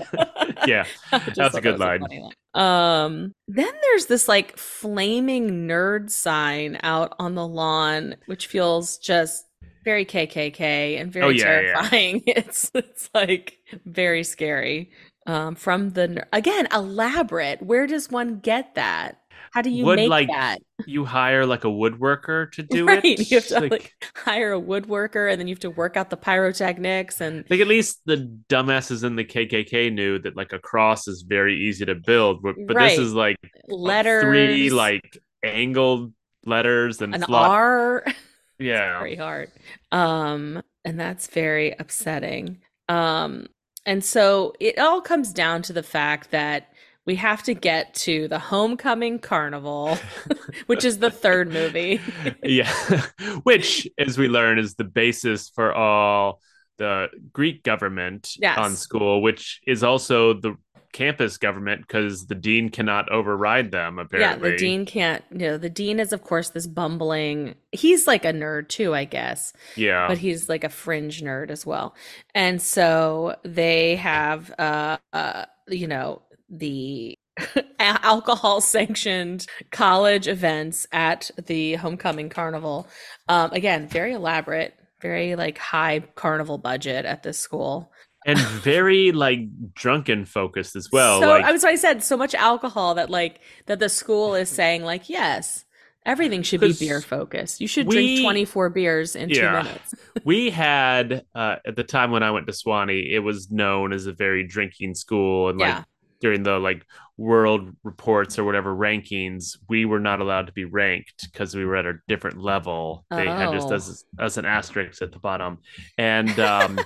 [0.67, 0.85] yeah.
[1.11, 2.01] That's a good that line.
[2.01, 2.33] line.
[2.55, 9.45] Um then there's this like flaming nerd sign out on the lawn which feels just
[9.85, 11.73] very KKK and very Oh, yeah, yeah.
[11.73, 12.23] terrifying.
[12.27, 14.93] It's it's like very scary.
[15.27, 17.63] Um, from the again elaborate.
[17.63, 19.19] Where does one get that?
[19.53, 20.59] How do you Would, make like, that?
[20.87, 23.31] You hire like a woodworker to do right, it.
[23.31, 26.17] you have to like, hire a woodworker, and then you have to work out the
[26.17, 31.07] pyrotechnics and Like at least the dumbasses in the KKK knew that like a cross
[31.07, 32.91] is very easy to build, but, but Right.
[32.91, 33.37] this is like
[33.69, 34.23] letters.
[34.23, 36.13] three like angled
[36.45, 38.05] letters and an R.
[38.59, 39.51] Yeah, very hard.
[39.91, 42.61] Um, and that's very upsetting.
[42.89, 43.47] Um,
[43.87, 46.69] and so it all comes down to the fact that
[47.05, 49.99] we have to get to the Homecoming Carnival,
[50.67, 52.01] which is the third movie.
[52.45, 52.73] yeah,
[53.43, 56.41] which, as we learn, is the basis for all
[56.79, 58.57] the Greek government Yes.
[58.57, 60.55] on school, which is also the
[60.93, 63.99] campus government because the dean cannot override them.
[63.99, 68.07] Apparently, Yeah, the dean can't, you know, the dean is, of course, this bumbling, he's
[68.07, 71.95] like a nerd too, I guess, Yeah, but he's like a fringe nerd as well.
[72.35, 77.17] And so they have, uh, uh you know, the
[77.79, 82.89] alcohol sanctioned college events at the homecoming carnival.
[83.29, 87.92] Um, again, very elaborate, very like high carnival budget at this school.
[88.25, 89.41] And very like
[89.75, 91.21] drunken focused as well.
[91.21, 94.49] so like, I was I said so much alcohol that like that the school is
[94.49, 95.65] saying like yes,
[96.07, 97.61] everything should be beer focused.
[97.61, 99.63] You should we- drink 24 beers in Yeah.
[99.63, 99.95] 2 minutes.
[100.25, 104.07] we had uh, at the time when I went to Sewanee, it was known as
[104.07, 105.85] a very drinking school, and like Yeah.
[106.23, 106.87] During the like
[107.19, 111.77] world reports or whatever rankings, we were not allowed to be ranked because we were
[111.77, 113.05] at a different level.
[113.11, 113.75] They had just Oh.
[113.75, 115.59] as as an asterisk at the bottom,
[115.99, 116.79] and um,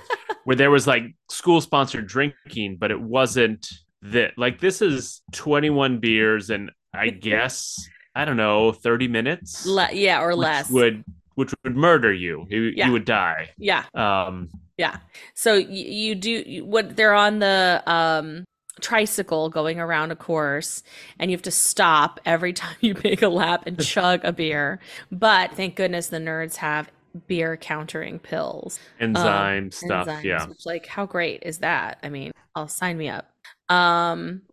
[0.43, 3.65] where there was like school sponsored drinking, but it wasn't
[4.01, 7.75] that like this is twenty one beers and I guess
[8.15, 10.69] I don't know thirty minutes, Le- yeah, or less.
[10.69, 11.03] would
[11.35, 12.45] which would murder you.
[12.49, 12.87] You, Yeah.
[12.87, 13.51] you would die.
[13.59, 13.83] yeah.
[13.93, 14.97] Um, Yeah.
[15.35, 18.43] So you, you do you- what they're on the um
[18.81, 20.83] tricycle going around a course
[21.19, 24.79] and you have to stop every time you make a lap and chug a beer.
[25.11, 26.91] But thank goodness the nerds have
[27.27, 28.79] beer countering pills.
[28.99, 30.07] enzyme um, stuff.
[30.07, 30.45] enzymes, Yeah.
[30.47, 31.97] Which, like, how great is that?
[32.03, 33.29] I mean, I'll sign me up.
[33.69, 34.43] Um,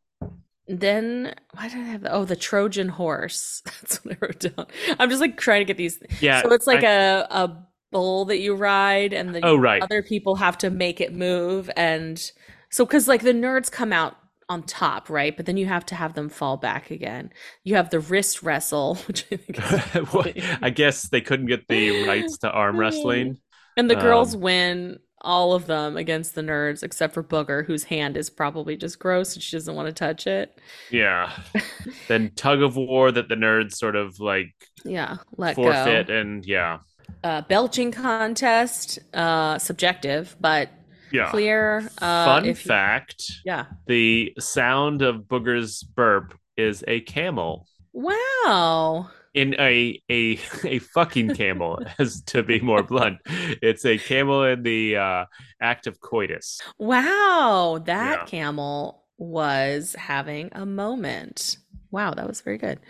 [0.67, 2.07] then why did I have?
[2.09, 3.63] Oh, the Trojan horse.
[3.67, 4.67] That's what I wrote down.
[4.99, 5.99] I'm just like trying to get these.
[6.21, 6.43] Yeah.
[6.43, 9.81] so it's like I- a a bull that you ride, and the Oh, right.
[9.83, 12.21] other people have to make it move, and
[12.75, 14.17] so because like the nerds come out
[14.49, 15.37] on top, right?
[15.37, 17.33] But then you have to have them fall back again.
[17.65, 20.27] You have the wrist wrestle, which I think is Well,
[20.63, 23.39] I guess they couldn't get the rights to arm wrestling.
[23.77, 27.85] And the girls Um, win all of them against the nerds, except for Booger, whose
[27.85, 30.61] hand is probably just gross and she doesn't want to touch it.
[30.91, 31.33] Yeah.
[32.09, 34.55] then tug of war that the nerds sort of like
[34.85, 36.11] Yeah, let forfeit go.
[36.11, 36.81] and yeah.
[37.23, 40.69] Uh, belching contest, uh, subjective, but
[41.13, 41.31] Yeah.
[41.31, 41.89] clear.
[41.99, 43.67] Uh, Fun if you- fact yeah.
[43.87, 47.67] the sound of Booger's burp is a camel.
[47.93, 49.11] Wow.
[49.35, 53.19] In a a a fucking camel, as to be more blunt.
[53.27, 55.25] It's a camel in the uh,
[55.61, 56.61] act of coitus.
[56.79, 57.83] Wow.
[57.85, 58.27] That Yeah.
[58.27, 61.59] camel was having a moment.
[61.91, 62.81] Wow, that was very good.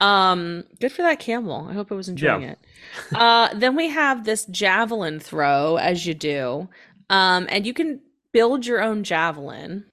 [0.00, 1.66] Um, good for that camel.
[1.68, 2.50] I hope it was enjoying Yeah.
[2.52, 2.58] it.
[3.12, 6.68] Uh, then we have this javelin throw, as you do.
[7.14, 8.00] Um, and you can
[8.32, 9.84] build your own javelin.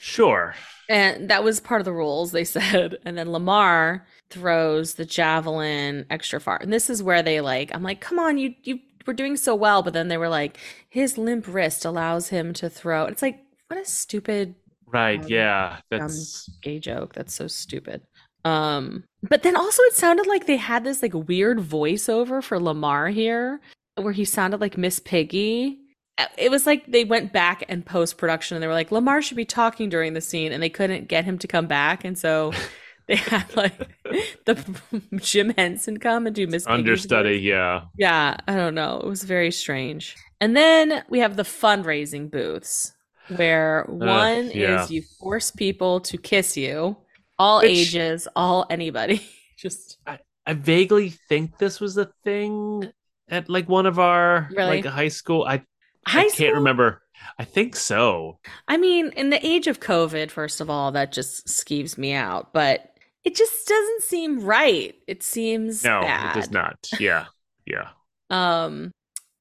[0.00, 0.54] Sure.
[0.88, 2.96] And that was part of the rules, they said.
[3.04, 6.56] And then Lamar throws the javelin extra far.
[6.56, 9.54] And this is where they like, I'm like, come on, you you were doing so
[9.54, 9.82] well.
[9.82, 10.58] But then they were like,
[10.88, 13.04] his limp wrist allows him to throw.
[13.04, 13.38] It's like,
[13.68, 14.54] what a stupid
[14.86, 15.20] Right.
[15.20, 15.78] Um, Yeah.
[15.90, 17.14] That's gay joke.
[17.14, 18.02] That's so stupid.
[18.44, 23.08] Um, but then also it sounded like they had this like weird voiceover for Lamar
[23.08, 23.60] here,
[23.96, 25.80] where he sounded like Miss Piggy.
[26.18, 29.22] Uh, It was like they went back and post production and they were like, Lamar
[29.22, 32.16] should be talking during the scene, and they couldn't get him to come back, and
[32.18, 32.52] so
[33.06, 33.76] they had like
[34.44, 34.80] the
[35.16, 37.38] Jim Henson come and do Miss understudy.
[37.38, 37.82] Yeah.
[37.98, 39.00] Yeah, I don't know.
[39.00, 40.16] It was very strange.
[40.40, 42.92] And then we have the fundraising booths
[43.34, 44.82] where one yeah.
[44.84, 46.96] is you force people to kiss you,
[47.38, 49.26] all Which- ages, all anybody.
[49.58, 52.92] Just I vaguely think this was a thing
[53.28, 54.82] at like one of our Really?
[54.82, 55.44] like high school.
[55.44, 55.62] I
[56.06, 56.50] high I can't school?
[56.52, 57.02] remember.
[57.38, 58.38] I think so.
[58.68, 62.52] I mean, in the age of COVID, first of all, that just skeeves me out,
[62.52, 62.92] but
[63.24, 64.94] it just doesn't seem right.
[65.06, 66.36] It seems No, bad.
[66.36, 66.88] it does not.
[67.00, 67.26] Yeah.
[67.66, 67.88] Yeah.
[68.30, 68.92] Um,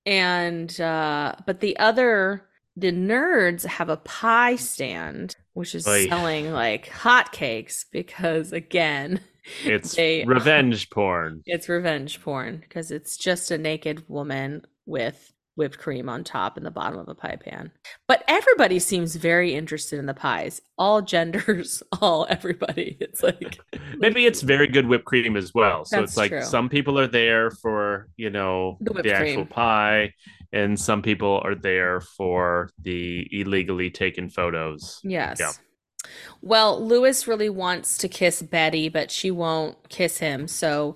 [0.06, 6.08] and uh, but the other, the nerds have a pie stand, which is Oy.
[6.08, 9.20] selling like hotcakes because again,
[9.64, 11.44] It's They- revenge porn.
[11.46, 16.66] it's revenge porn because it's just a naked woman with whipped cream on top and
[16.66, 17.72] the bottom of a pie pan.
[18.08, 20.62] But everybody seems very interested in the pies.
[20.78, 22.98] All genders, all everybody.
[23.00, 23.60] It's like
[23.98, 25.86] Maybe it's very good whipped cream as well.
[25.86, 26.44] So it's like true.
[26.44, 29.48] some people are there for, you know, The the, actual cream.
[29.48, 30.14] pie,
[30.52, 35.00] and some people are there for the illegally taken photos.
[35.04, 35.38] Yes.
[35.40, 35.52] Yeah.
[36.42, 40.48] Well, Lewis really wants to kiss Betty, but she won't kiss him.
[40.48, 40.96] So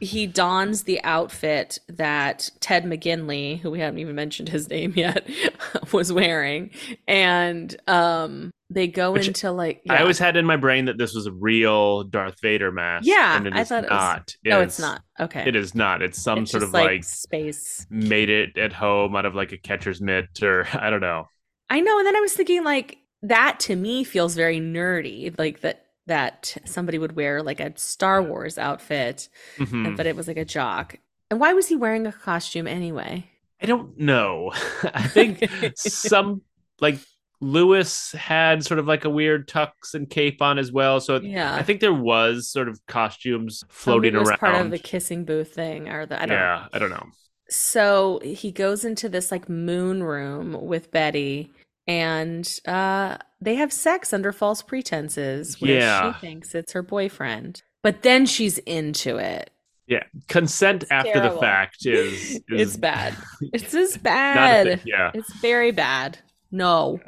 [0.00, 5.26] he dons the outfit that Ted McGinley, who we haven't even mentioned his name yet,
[5.92, 6.70] was wearing,
[7.06, 11.14] and um, they go Which into like I always had in my brain that this
[11.14, 13.06] was a real Darth Vader mask.
[13.06, 14.36] Yeah, and it I is thought it was- not.
[14.44, 15.44] no, It it's not okay.
[15.46, 16.02] It is not.
[16.02, 17.86] It's some It's sort of like, space.
[17.90, 21.28] made it at home out of like a catcher's mitt, or I don't know.
[21.70, 25.60] I know, and then I was thinking like that to me feels very nerdy, like
[25.62, 29.28] that that somebody would wear like a Star Wars outfit,
[29.58, 29.96] Mhm.
[29.96, 30.96] but it was like a jock.
[31.30, 33.30] And why was he wearing a costume anyway?
[33.62, 34.52] I don't know.
[34.94, 35.44] I think
[35.76, 36.42] some
[36.80, 36.98] like
[37.40, 41.00] Lewis had sort of like a weird tux and cape on as well.
[41.00, 44.38] So yeah, I think there was sort of costumes floating it was around.
[44.38, 46.34] part of the kissing booth thing, or the I don't know.
[46.34, 47.06] yeah, I don't know.
[47.50, 51.50] So he goes into this like moon room with Betty,
[51.86, 56.12] and uh, they have sex under false pretenses, where Yeah.
[56.14, 59.50] she thinks it's her boyfriend, but then she's into it.
[59.86, 60.02] Yeah.
[60.28, 61.36] Consent It's after terrible.
[61.36, 63.14] the fact is, is It's bad.
[63.52, 64.80] It's just Not a bad.
[64.84, 65.10] Yeah.
[65.14, 66.18] It's very bad.
[66.50, 67.00] No,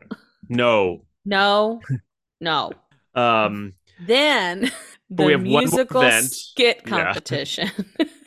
[0.49, 1.03] No.
[1.25, 1.81] no,
[2.41, 2.73] no.
[3.15, 4.71] Um Then
[5.11, 7.13] the have musical skit Yeah.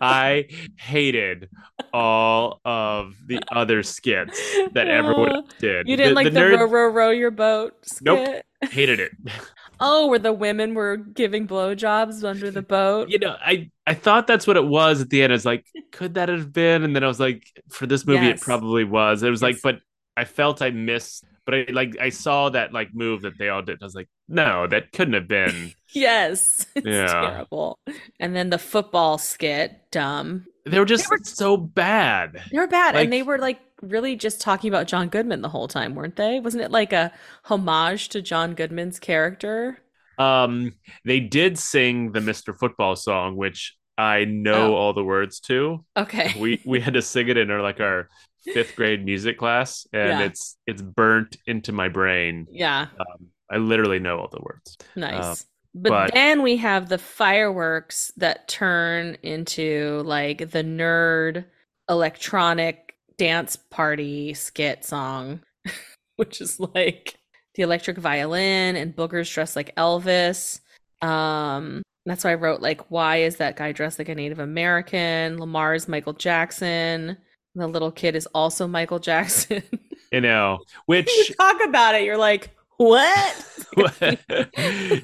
[0.00, 0.46] I
[0.76, 1.48] hated
[1.92, 4.40] all of the other skits
[4.72, 5.88] that everyone did.
[5.88, 8.04] You didn't like the, nerds row row row your boat skit?
[8.04, 8.42] Nope.
[8.70, 9.12] hated it.
[9.80, 13.10] Oh, where the women were giving blowjobs under the boat.
[13.10, 15.32] you know, I I thought that's what it was at the end.
[15.32, 16.84] I was like, could that have been?
[16.84, 18.40] And then I was like, for this movie, Yes.
[18.40, 19.24] it probably was.
[19.24, 19.80] It was like, but
[20.16, 21.24] I felt I missed.
[21.46, 23.78] But I like I saw that like move that they all did.
[23.82, 25.72] I was like, no, that couldn't have been.
[25.96, 27.06] Yes, it's Yeah.
[27.06, 27.78] terrible.
[28.18, 30.44] And then the football skit, dumb.
[30.66, 32.40] They were just were- so bad.
[32.50, 35.48] They were bad, Like- and they were like really just talking about John Goodman the
[35.48, 36.40] whole time, weren't they?
[36.40, 37.12] Wasn't it like a
[37.44, 39.78] homage to John Goodman's character?
[40.18, 40.72] Um,
[41.04, 42.58] they did sing the Mr.
[42.58, 44.74] Football song, which I know Oh.
[44.74, 45.84] all the words to.
[45.96, 46.32] Okay.
[46.40, 48.08] We we had to sing it in our like our
[48.52, 50.20] fifth grade music class, and Yeah.
[50.26, 52.46] it's it's burnt into my brain.
[52.50, 54.76] yeah, Um, I literally know all the words.
[54.96, 55.46] nice.
[55.74, 61.44] but, Uh, but- then we have the fireworks that turn into like the nerd
[61.90, 65.40] electronic dance party skit song,
[66.16, 67.16] which is like
[67.54, 70.60] the electric violin and boogers dressed like Elvis.
[71.02, 75.38] Um, that's why I wrote like, why is that guy dressed like a Native American?
[75.38, 77.16] Lamar is Michael Jackson.
[77.54, 79.62] The little kid is also Michael Jackson.
[80.12, 83.48] You know, which you talk about it, you're like, what?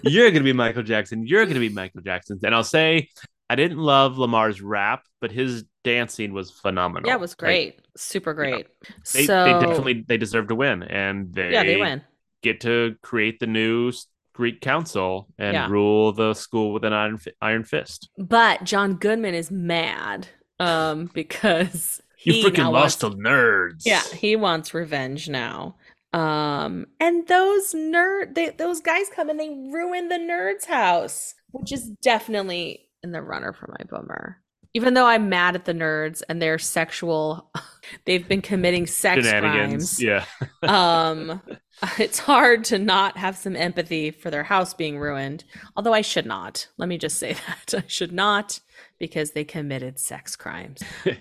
[0.05, 1.27] you're gonna be Michael Jackson.
[1.27, 2.39] You're gonna be Michael Jackson.
[2.45, 3.09] And I'll say,
[3.49, 7.09] I didn't love Lamar's rap, but his dancing was phenomenal.
[7.09, 7.81] Yeah, it was Like, great.
[7.97, 8.69] Super great.
[9.13, 12.03] they, so they definitely they deserve to win, and they yeah, they win.
[12.43, 13.93] get to create the new
[14.33, 15.69] Greek council and Yeah.
[15.69, 18.11] rule the school with an iron iron fist.
[18.17, 20.29] But John Goodman is mad
[20.61, 23.83] um because You freaking lost wants- to nerds.
[23.87, 25.77] Yeah, he wants revenge now.
[26.13, 31.71] Um and those nerd they, those guys come and they ruin the nerd's house, which
[31.73, 34.39] is definitely in the runner for my bummer.
[34.75, 37.51] Even though I'm mad at the nerds and their sexual
[38.07, 40.03] they've been committing sex crimes.
[40.03, 40.25] Yeah,
[40.63, 41.41] um
[41.99, 45.45] it's hard to not have some empathy for their house being ruined
[45.77, 48.61] although i should not let me just say that i should not
[49.01, 50.83] because they committed sex crimes.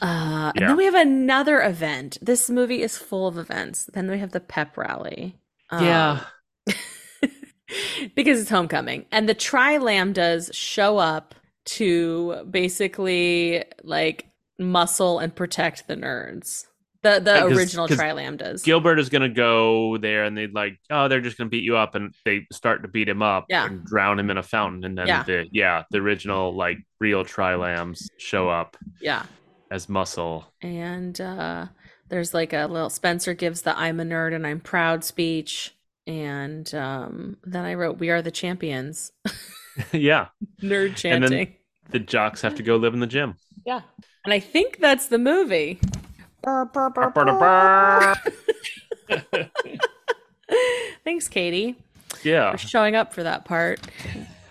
[0.00, 2.16] Uh and then we have another event.
[2.22, 3.90] This movie is full of events.
[3.92, 5.38] Then we have the pep rally.
[5.70, 6.24] Um, yeah.
[8.14, 9.06] because it's homecoming.
[9.10, 14.28] And the tri lambdas show up to basically like
[14.58, 16.66] muscle and protect the nerds
[17.02, 20.54] the the Yeah, 'cause- original 'cause tri lambdas Gilbert is gonna go there, and they'd
[20.54, 23.46] like, oh, they're just gonna beat you up, and they start to beat him up
[23.48, 23.66] Yeah.
[23.66, 25.22] and drown him in a fountain, and then Yeah.
[25.24, 29.24] the yeah, the original like real Tri-Lambs show up yeah
[29.70, 30.52] as muscle.
[30.60, 31.66] and uh
[32.08, 35.74] there's like a little spencer gives the i'm a nerd and i'm proud speech
[36.06, 39.12] and um then i wrote we are the champions
[39.92, 40.26] yeah,
[40.62, 41.54] nerd And chanting then-
[41.90, 43.34] the jocks have to go live in the gym.
[43.66, 43.80] yeah
[44.24, 45.80] and i think that's the movie
[51.04, 51.76] thanks katie
[52.22, 52.52] yeah.
[52.52, 53.80] for showing up for that part.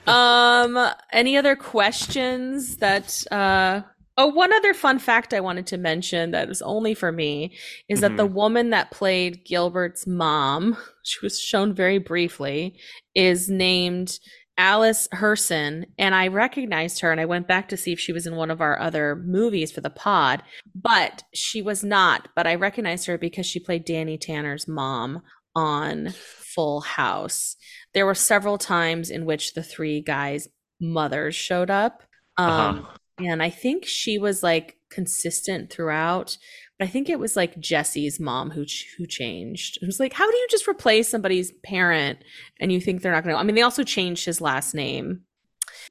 [0.07, 0.77] Um
[1.11, 3.81] any other questions that uh
[4.17, 7.53] Oh, one other fun fact I wanted to mention that was only for me
[7.87, 12.75] is that the woman that played Gilbert's mom, she was shown very briefly,
[13.15, 14.19] is named
[14.61, 15.85] Alice Hirson.
[15.97, 18.51] And I recognized her and I went back to see if she was in one
[18.51, 20.43] of our other movies for the pod,
[20.75, 22.27] but she was not.
[22.35, 25.23] But I recognized her because she played Danny Tanner's mom
[25.55, 27.55] on Full House.
[27.95, 30.47] There were several times in which the three guys'
[30.79, 32.03] mothers showed up
[32.37, 32.97] Um, Uh-huh.
[33.17, 36.37] and I think she was like consistent throughout.
[36.83, 38.65] I think it was like Jesse's mom who
[38.97, 39.77] who changed.
[39.81, 42.19] It was like, how do you just replace somebody's parent
[42.59, 43.39] and you think they're not going to?
[43.39, 45.21] I mean, they also changed his last name.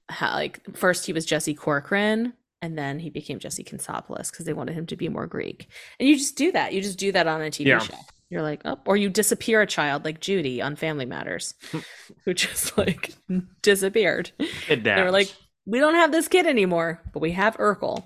[0.09, 2.33] How, like first he was Jesse Cochran,
[2.63, 5.69] and then he became Jesse Katsopolis because they wanted him to be more Greek.
[5.99, 6.73] And you just do that.
[6.73, 7.79] You just do that on a TV Yeah.
[7.79, 7.95] show.
[8.29, 11.55] You're like, oh, or you disappear a child like Judy on Family Matters,
[12.25, 13.15] who just like
[13.63, 14.31] disappeared.
[14.69, 15.35] They were like,
[15.67, 18.05] we don't have this kid anymore, but we have Urkel.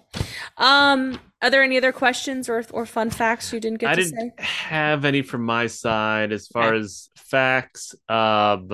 [0.56, 4.18] Um, are there any other questions or or fun facts you didn't get I didn't
[4.18, 4.30] say?
[4.38, 6.80] have any from my side as far Okay.
[6.80, 7.94] as facts.
[8.08, 8.68] Um,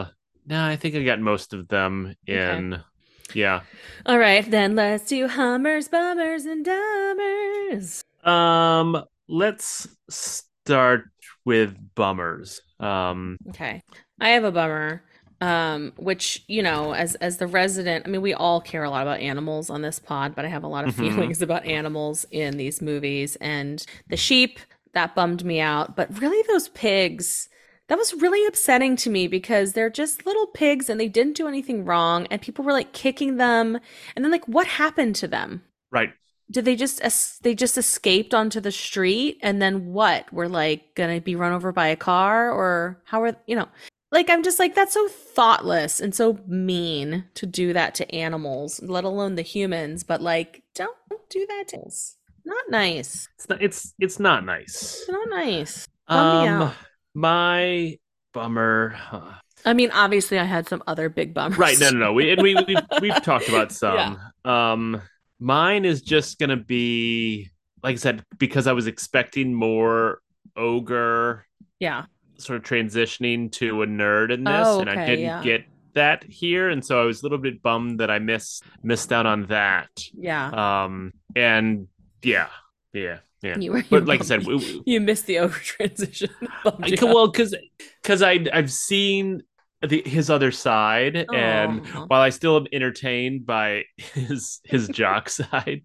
[0.46, 2.56] no, I think I got most of them Okay.
[2.56, 2.80] in.
[3.34, 3.60] Yeah.
[4.06, 8.02] All right, then let's do Hummers, Bummers, and Dummers.
[8.26, 11.04] Um, let's start
[11.44, 12.60] with bummers.
[12.80, 13.82] Um, Okay,
[14.20, 15.04] I have a bummer.
[15.42, 19.02] Um, which you know, as as the resident, I mean, we all care a lot
[19.02, 21.14] about animals on this pod, but I have a lot of Mhm.
[21.14, 24.58] feelings about animals in these movies, and the sheep
[24.92, 25.96] that bummed me out.
[25.96, 27.48] But really, those pigs.
[27.88, 31.48] That was really upsetting to me because they're just little pigs and they didn't do
[31.48, 33.80] anything wrong, and people were like kicking them.
[34.14, 35.62] And then, like, what happened to them?
[35.90, 36.10] right.
[36.52, 37.00] did they just
[37.42, 41.70] they just escaped onto the street and then what we're like gonna be run over
[41.72, 43.68] by a car or how are you know
[44.12, 48.80] like i'm just like that's so thoughtless and so mean to do that to animals
[48.82, 50.96] let alone the humans but like don't
[51.28, 53.62] do that to us not nice It's not.
[53.62, 55.00] It's it's not nice.
[55.02, 56.72] it's not nice Bum Um,
[57.14, 57.96] my
[58.32, 58.90] bummer.
[58.96, 59.32] huh.
[59.64, 61.78] i mean obviously i had some other big bummers Right.
[61.78, 62.12] No, no, no.
[62.12, 64.18] We and we we've, we've talked about some.
[64.44, 64.72] Yeah.
[64.72, 65.02] Um,
[65.38, 67.50] mine is just gonna be
[67.82, 70.20] like I said because I was expecting more
[70.56, 71.46] ogre
[71.78, 72.04] yeah
[72.40, 75.42] sort of transitioning to a nerd in this, Oh, and I didn't yeah.
[75.42, 75.64] get
[75.94, 79.26] that here, and so I was a little bit bummed that I missed missed out
[79.26, 79.90] on that.
[80.14, 81.88] yeah Um, and
[82.22, 82.48] yeah,
[82.92, 83.58] yeah, yeah.
[83.58, 86.30] you were But like I said, bummed we, you missed the Ogre transition
[86.82, 87.14] I, you c- out.
[87.14, 87.54] well, because
[88.02, 89.42] because I I've seen
[89.86, 95.82] the, his other side, and while I still am entertained by his his jock side,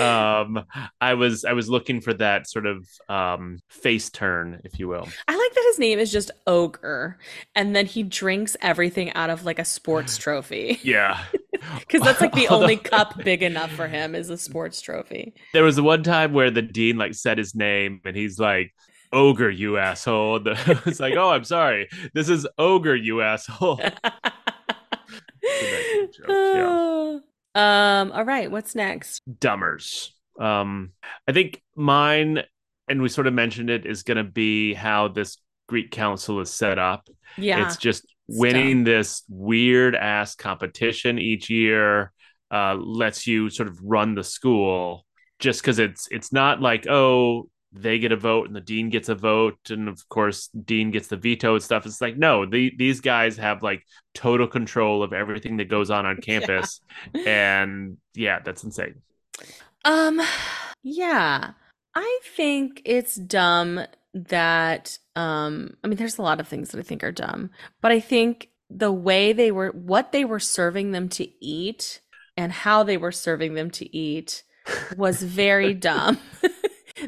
[0.00, 0.64] um,
[1.00, 5.08] I was I was looking for that sort of um face turn, if you will.
[5.28, 7.18] I like that his name is just Ogre,
[7.54, 11.22] and then he drinks everything out of like a sports trophy Yeah,
[11.80, 15.34] because that's like the Although- only cup big enough for him is a sports trophy.
[15.52, 18.72] there was one time where the dean like said his name, and he's like.
[19.12, 20.40] Ogre, you asshole.
[20.40, 21.88] The- It's like, oh, I'm sorry.
[22.14, 23.80] This is ogre, you asshole.
[26.26, 27.22] joke,
[27.54, 28.12] Um.
[28.12, 28.50] All right.
[28.50, 29.20] What's next?
[29.30, 30.08] dumbers.
[30.40, 30.92] Um,
[31.28, 32.42] I think mine,
[32.88, 35.36] and we sort of mentioned it, is going to be how this
[35.68, 37.08] Greek council is set up.
[37.36, 37.66] Yeah.
[37.66, 42.12] It's just winning this weird ass competition each year.
[42.50, 45.06] Uh, lets you sort of run the school
[45.38, 49.08] just because it's it's not like oh they get a vote and the dean gets
[49.08, 51.86] a vote and of course dean gets the veto and stuff.
[51.86, 56.06] It's like no the, these guys have like total control of everything that goes on
[56.06, 56.80] on campus.
[57.26, 59.02] And yeah that's insane.
[59.84, 60.20] Um,
[60.82, 61.52] yeah,
[61.94, 63.80] I think it's dumb
[64.14, 67.50] that, um, I mean, there's a lot of things that I think are dumb,
[67.80, 72.00] but I think the way they were, what they were serving them to eat
[72.36, 74.44] and how they were serving them to eat
[74.96, 76.18] was very dumb.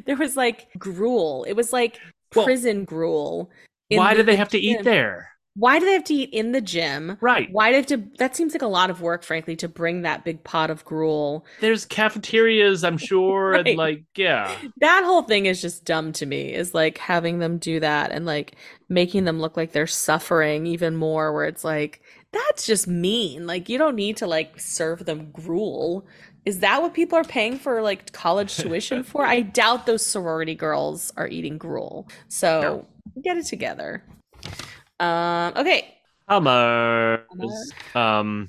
[0.07, 1.45] There was like gruel.
[1.49, 1.99] It was like
[2.35, 3.51] Well, prison gruel.
[3.91, 6.51] why the do they have to eat there Why do they have to eat in
[6.53, 7.17] the gym?
[7.21, 8.17] right Why do they have to?
[8.19, 11.45] That seems like a lot of work, frankly, to bring that big pot of gruel.
[11.61, 13.69] there's cafeterias i'm sure Right.
[13.69, 16.53] and like yeah That whole thing is just dumb to me.
[16.53, 18.57] Is like having them do that and like
[18.89, 21.33] making them look like they're suffering even more.
[21.33, 22.03] Where it's like
[22.35, 23.47] that's just mean.
[23.47, 26.07] Like you don't need to like serve them gruel.
[26.45, 29.25] Is that what people are paying for like college tuition for?
[29.25, 32.09] I doubt those sorority girls are eating gruel.
[32.29, 32.87] So
[33.23, 34.05] get it together.
[35.01, 35.53] Um.
[35.57, 35.95] Okay.
[36.29, 37.21] Hummers.
[37.95, 38.49] Um,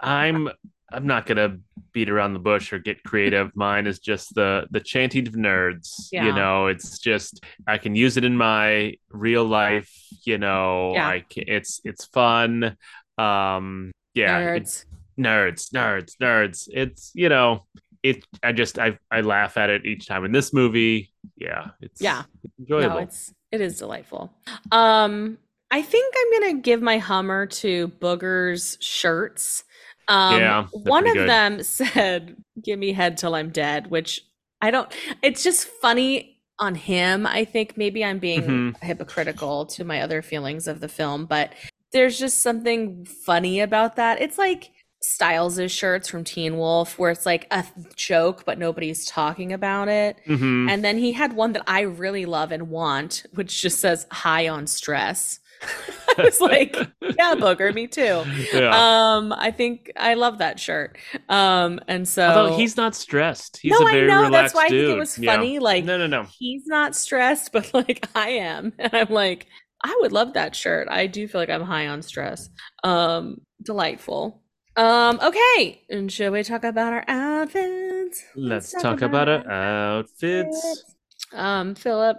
[0.00, 0.50] I'm
[0.92, 1.58] I'm not gonna
[1.92, 3.50] beat around the bush or get creative.
[3.56, 6.08] Mine is just the the chanting of nerds.
[6.12, 6.26] Yeah.
[6.26, 9.90] You know, it's just I can use it in my real life.
[10.24, 11.08] You know, Yeah.
[11.08, 12.76] I can, it's it's fun.
[13.18, 14.84] Um, yeah, Nerds.
[15.18, 16.68] nerds, nerds, nerds.
[16.72, 17.64] It's you know,
[18.02, 18.24] it.
[18.42, 21.10] I just I I laugh at it each time in this movie.
[21.36, 22.22] Yeah, it's Yeah.
[22.44, 22.96] it's enjoyable.
[22.96, 24.32] No, it's it is delightful.
[24.70, 25.38] Um,
[25.70, 29.64] I think I'm gonna give my Hummer to Booger's shirts.
[30.08, 31.28] Um, Yeah, one of good.
[31.28, 34.22] them said, "Give me head till I'm dead," which
[34.60, 34.92] I don't.
[35.22, 37.26] It's just funny on him.
[37.26, 38.82] I think maybe I'm being Mhm.
[38.82, 41.52] hypocritical to my other feelings of the film, but
[41.92, 44.20] there's just something funny about that.
[44.22, 44.70] It's like
[45.02, 50.16] Stiles' shirts from Teen Wolf, where it's like a joke, but nobody's talking about it.
[50.26, 50.70] Mhm.
[50.70, 54.48] And then he had one that I really love and want, which just says high
[54.48, 55.38] on stress.
[56.18, 58.22] I was like, yeah, Booger, me too.
[58.52, 58.70] Yeah.
[58.72, 60.96] Um, I think I love that shirt.
[61.28, 63.58] Um, and so Although he's not stressed.
[63.58, 64.30] He's no, a very I know.
[64.30, 65.34] That's why I think it was Yeah.
[65.36, 65.58] funny.
[65.58, 66.26] Like No, no, no.
[66.38, 68.72] he's not stressed, but like I am.
[68.78, 69.46] And I'm like,
[69.84, 70.88] I would love that shirt.
[70.90, 72.48] I do feel like I'm high on stress.
[72.82, 74.42] Um, delightful.
[74.76, 75.82] Um, okay.
[75.90, 78.24] And should we talk about our outfits?
[78.34, 80.95] Let's talk about our outfits.
[81.32, 82.18] Um, Philip.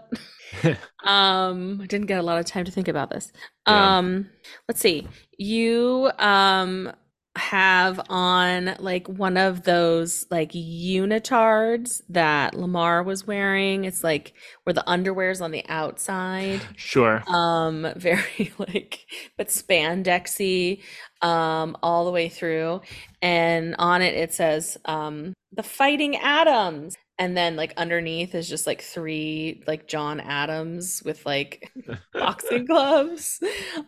[1.04, 3.32] um, I didn't get a lot of time to think about this.
[3.68, 3.98] Yeah.
[3.98, 4.30] Um,
[4.68, 5.08] let's see.
[5.38, 6.92] You um
[7.38, 13.86] have on like one of those like unitards that Lamar was wearing.
[13.86, 14.34] It's like
[14.64, 16.62] where the underwear's on the outside.
[16.76, 17.24] Sure.
[17.28, 19.06] Um, very like
[19.38, 20.82] but spandexy
[21.22, 22.82] um all the way through.
[23.22, 26.96] And on it it says um the fighting Adams.
[27.20, 31.72] And then like underneath is just like three like John Adams with like
[32.14, 33.40] boxing gloves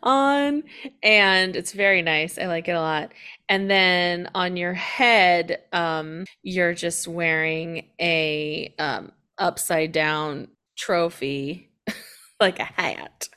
[0.04, 0.64] on
[1.04, 2.38] and it's very nice.
[2.40, 3.12] I like it a lot.
[3.48, 11.70] And then on your head um you're just wearing a um upside down trophy
[12.40, 13.28] like a hat.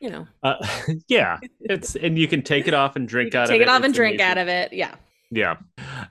[0.00, 0.26] you know.
[0.42, 0.56] Uh,
[1.08, 3.68] yeah, it's and you can take it off and drink out take of it it.
[3.68, 4.30] off and drink amazing.
[4.30, 4.72] out of it.
[4.72, 4.94] Yeah.
[5.30, 5.56] Yeah.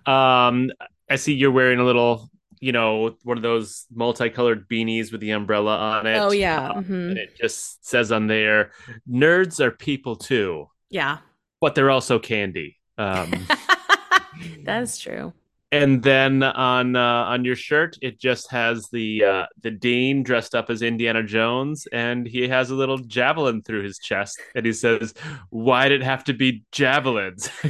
[0.06, 0.72] Um,
[1.10, 2.30] I see you're wearing a little,
[2.62, 6.18] you know, one of those multicolored beanies with the umbrella on it.
[6.18, 6.70] Oh yeah.
[6.70, 7.10] Um, mhm.
[7.10, 8.72] and it just says on there,
[9.10, 11.18] nerds are people too, Yeah.
[11.60, 12.78] but they're also candy.
[12.98, 13.34] Um,
[14.64, 15.34] That's true.
[15.72, 17.00] and then on uh,
[17.34, 21.88] on your shirt, it just has the uh, the dean dressed up as Indiana Jones,
[21.92, 25.14] and he has a little javelin through his chest, and he says,
[25.50, 27.50] "Why did it have to be javelins?"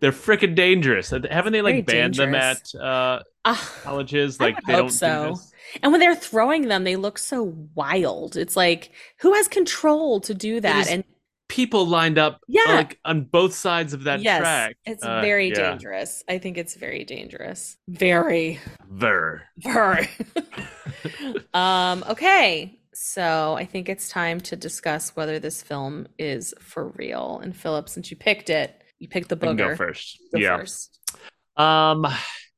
[0.00, 1.10] They're freaking dangerous.
[1.10, 2.74] Haven't they Very like banned them at dangerous.
[2.74, 4.38] uh, Ah, colleges?
[4.40, 5.34] Like they hope don't so.
[5.34, 5.40] do
[5.82, 8.36] and when they're throwing them, they look so wild.
[8.36, 8.90] It's like,
[9.20, 10.88] who has control to do that?
[10.90, 11.04] And
[11.48, 12.62] People lined up Yeah.
[12.66, 14.76] like on both sides of that yes, track.
[14.86, 15.70] it's Uh, very yeah.
[15.72, 16.22] dangerous.
[16.26, 17.76] I think it's very dangerous.
[17.88, 18.58] Very,
[18.88, 19.42] Ver.
[19.58, 20.08] very.
[21.54, 22.78] um, okay.
[22.94, 27.40] So I think it's time to discuss whether this film is for real.
[27.42, 29.56] And Philip, since you picked it, you pick the booger.
[29.56, 30.20] go first.
[30.32, 30.56] Go yeah.
[30.58, 31.00] first.
[31.56, 32.06] Um,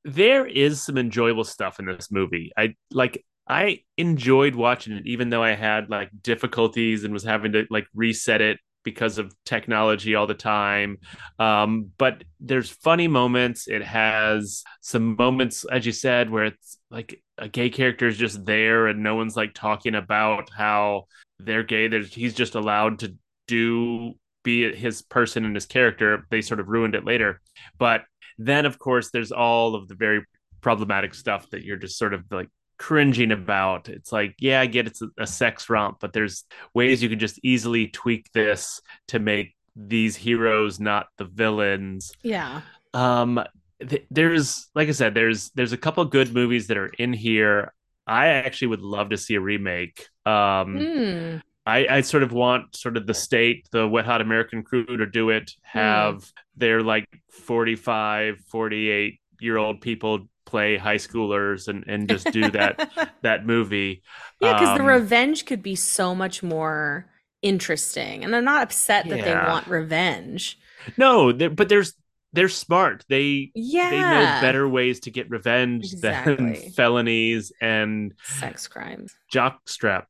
[0.05, 2.53] there is some enjoyable stuff in this movie.
[2.57, 3.25] I like.
[3.49, 7.87] I enjoyed watching it, even though I had like difficulties and was having to like
[7.95, 10.99] reset it because of technology all the time.
[11.39, 13.67] Um, but there's funny moments.
[13.67, 18.45] It has some moments, as you said, where it's like a gay character is just
[18.45, 21.05] there and no one's like talking about how
[21.39, 21.89] they're gay.
[21.89, 23.15] There's he's just allowed to
[23.47, 24.15] do
[24.45, 26.27] be it his person and his character.
[26.31, 27.41] They sort of ruined it later,
[27.79, 28.05] but
[28.39, 30.25] then of course there's all of the very
[30.61, 34.89] problematic stuff that you're just sort of like cringing about it's like yeah i get
[34.89, 36.43] it's a, a sex romp but there's
[36.75, 42.63] ways you can just easily tweak this to make these heroes not the villains Yeah.
[42.93, 43.41] um
[43.87, 47.73] th- there's like i said there's there's a couple good movies that are in here
[48.09, 51.37] i actually would love to see a remake um Hmm.
[51.67, 55.07] I, I sort of want sort of the state, the Wet Hot American crew to
[55.07, 62.09] do it, have their like 45, 48 year old people play high schoolers and, and
[62.09, 62.91] just do that
[63.23, 64.03] that movie.
[64.41, 67.07] Yeah, because the Um, revenge could be so much more
[67.43, 68.25] interesting.
[68.25, 70.59] And I'm not upset that they want revenge.
[70.97, 71.95] No, but there's
[72.33, 73.05] they're smart.
[73.09, 73.91] They Yeah.
[73.91, 79.15] they know better ways to get revenge than felonies and Sex crimes.
[79.33, 80.05] jockstrap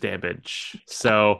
[0.00, 0.76] damage.
[0.86, 1.38] So,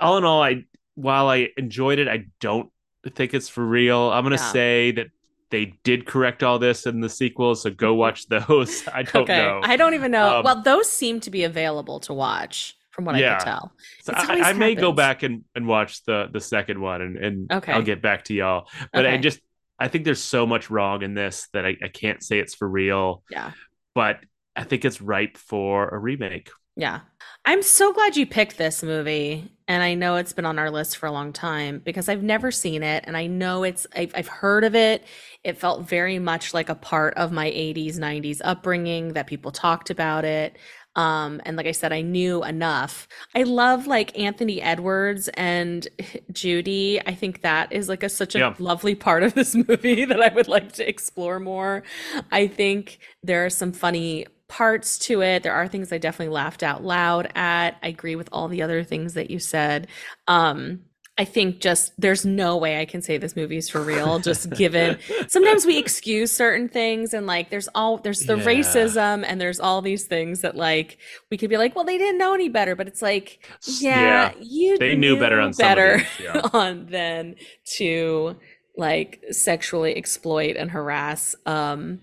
[0.00, 0.64] all in all, I
[0.94, 2.70] while I enjoyed it, I don't
[3.14, 4.10] think it's for real.
[4.10, 4.52] I'm gonna Yeah.
[4.52, 5.06] say that
[5.50, 8.86] they did correct all this in the sequel, so go watch those.
[8.92, 9.36] I don't okay.
[9.38, 9.60] know.
[9.64, 10.38] I don't even know.
[10.38, 13.38] Um, well, those seem to be available to watch from what I Yeah.
[13.38, 13.72] could tell.
[14.02, 17.52] So I, I may go back and, and watch the the second one, and, and
[17.52, 17.72] Okay.
[17.72, 18.68] I'll get back to y'all.
[18.92, 19.40] But I just
[19.78, 22.68] I think there's so much wrong in this that I, I can't say it's for
[22.68, 23.22] real.
[23.30, 23.52] Yeah.
[23.94, 24.20] But
[24.54, 26.50] I think it's ripe for a remake.
[26.76, 27.00] Yeah.
[27.44, 29.50] I'm so glad you picked this movie.
[29.66, 32.50] And I know it's been on our list for a long time because I've never
[32.50, 33.04] seen it.
[33.06, 35.04] And I know it's, I've, I've heard of it.
[35.44, 39.90] It felt very much like a part of my 80s, 90s upbringing that people talked
[39.90, 40.56] about it.
[40.96, 43.06] Um, and like I said, I knew enough.
[43.34, 45.86] I love like Anthony Edwards and
[46.32, 47.00] Judy.
[47.06, 48.54] I think that is like a such a Yeah.
[48.58, 51.84] lovely part of this movie that I would like to explore more.
[52.32, 55.42] I think there are some funny parts to it.
[55.42, 57.76] There are things I definitely laughed out loud at.
[57.82, 59.86] I agree with all the other things that you said.
[60.28, 60.80] Um,
[61.18, 64.18] I think just there's no way I can say this movie's for real.
[64.18, 64.98] Just given
[65.28, 68.44] sometimes we excuse certain things and like there's all there's the Yeah.
[68.44, 70.96] racism and there's all these things that like
[71.30, 74.32] we could be like, well, they didn't know any better, but it's like, S- yeah,
[74.40, 76.40] you They knew better on better yeah.
[76.54, 77.36] on than
[77.76, 78.36] to
[78.78, 82.00] like sexually exploit and harass um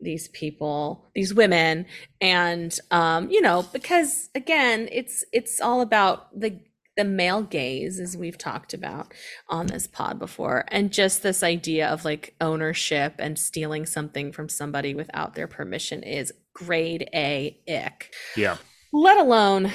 [0.00, 1.86] these people these women
[2.20, 6.58] and um you know because again it's it's all about the
[6.96, 9.12] the male gaze as we've talked about
[9.48, 14.48] on this pod before and just this idea of like ownership and stealing something from
[14.48, 18.56] somebody without their permission is grade a ick Yeah.
[18.92, 19.70] let alone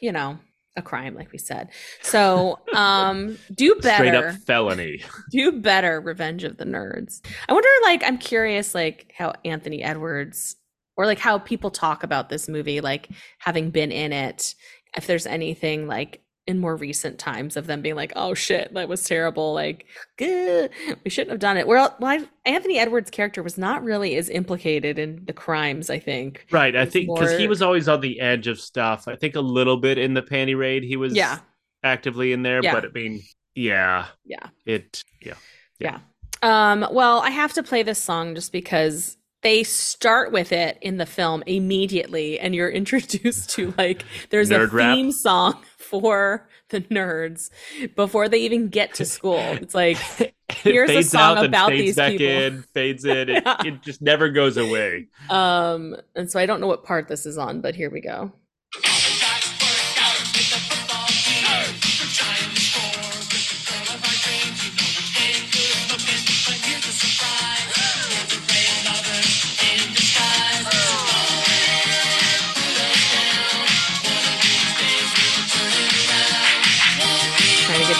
[0.00, 0.38] you know
[0.76, 1.68] a crime like we said.
[2.00, 5.02] So um do better Straight up felony.
[5.30, 7.20] do better revenge of the nerds.
[7.48, 10.56] I wonder like i'm curious like how anthony edwards
[10.96, 13.08] or like how people talk about this movie like
[13.38, 14.54] having been in it
[14.96, 18.88] if there's anything like in more recent times of them being like oh shit that
[18.88, 19.86] was terrible like
[20.18, 20.66] "Gah,
[21.04, 24.98] we shouldn't have done it well, well anthony edwards character was not really as implicated
[24.98, 26.74] in the crimes i think Right.
[26.74, 29.06] I think because he was always on the edge of stuff.
[29.06, 31.38] I think a little bit in the panty raid he was Yeah.
[31.84, 32.74] actively in there, Yeah.
[32.74, 33.22] but I mean,
[33.54, 34.06] yeah.
[34.24, 34.48] Yeah.
[34.66, 35.34] It yeah.
[35.78, 35.98] Yeah.
[36.42, 40.96] Um, well, I have to play this song just because they start with it in
[40.98, 44.94] the film immediately, and you're introduced to like there's a Nerd rap.
[44.96, 45.62] theme song
[46.00, 47.50] for the nerds
[47.94, 49.38] before they even get to school.
[49.38, 49.98] It's like
[50.48, 52.26] Here's a song about fades these back people.
[52.26, 53.28] in, fades in.
[53.28, 53.56] It, Yeah.
[53.64, 55.08] it just never goes away.
[55.30, 58.32] um, and so I don't know what part this is on, but here we go.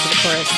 [0.03, 0.51] To get to the chorus.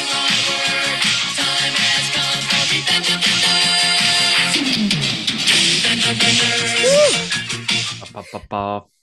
[8.13, 8.94] Ba, ba, ba.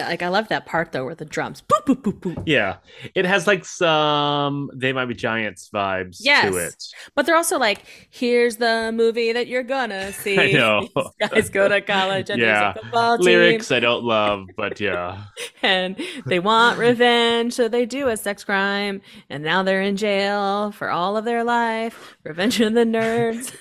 [0.00, 1.62] Of like I love that part though, where the drums.
[1.62, 2.42] Boop, boop, boop, boop.
[2.46, 2.76] Yeah,
[3.14, 6.50] it has like some "They Might Be Giants" vibes Yes.
[6.52, 6.74] to it.
[7.14, 10.38] But they're also like, here's the movie that you're gonna see.
[10.38, 10.88] I know.
[10.96, 12.72] These guys go to college and Yeah.
[12.72, 15.24] there's a football team Lyrics I don't love, but yeah,
[15.62, 20.72] and they want revenge, so they do a sex crime, and now they're in jail
[20.72, 22.16] for all of their life.
[22.24, 23.52] Revenge of the nerds.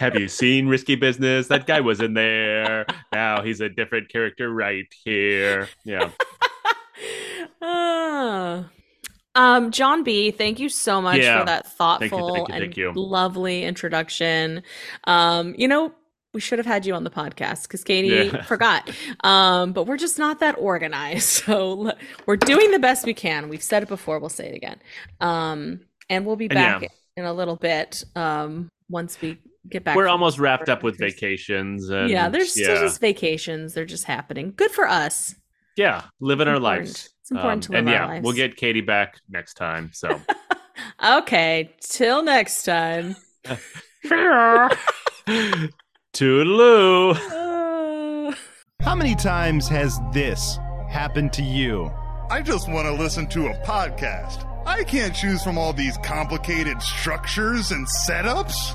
[0.00, 1.48] have you seen Risky Business?
[1.48, 2.86] That guy was in there.
[3.12, 5.27] Now he's a different character right here.
[5.28, 5.66] Yeah,
[7.62, 8.70] Ah.
[9.34, 11.40] Um, John B, thank you so much Yeah.
[11.40, 12.92] for that thoughtful thank you, and thank you.
[12.92, 14.62] lovely introduction.
[15.04, 15.92] Um, you know,
[16.34, 18.42] we should have had you on the podcast because Katie Yeah.
[18.46, 18.90] forgot.
[19.22, 21.44] Um, but we're just not that organized.
[21.48, 21.92] So
[22.26, 23.48] we're doing the best we can.
[23.48, 24.80] We've said it before, we'll say it again.
[25.20, 26.88] Um, and we'll be back yeah.
[27.16, 28.02] in a little bit.
[28.16, 29.38] Um, once we
[29.68, 29.96] get back.
[29.96, 31.88] we're almost wrapped up with vacations.
[31.88, 33.74] And Yeah, there's still just vacations.
[33.74, 34.52] They're just happening.
[34.56, 35.34] Good for us.
[35.76, 36.86] yeah, living our important.
[36.86, 37.10] lives.
[37.22, 38.24] It's important to Um, live and our yeah, lives.
[38.24, 39.90] we'll get Katie back next time.
[39.92, 40.20] So.
[41.04, 43.16] Okay, till next time.
[46.14, 47.14] Toodaloo.
[47.14, 48.34] Uh,
[48.80, 51.90] How many times has this happened to you?
[52.30, 54.44] I just want to listen to a podcast.
[54.66, 58.74] I can't choose from all these complicated structures and setups.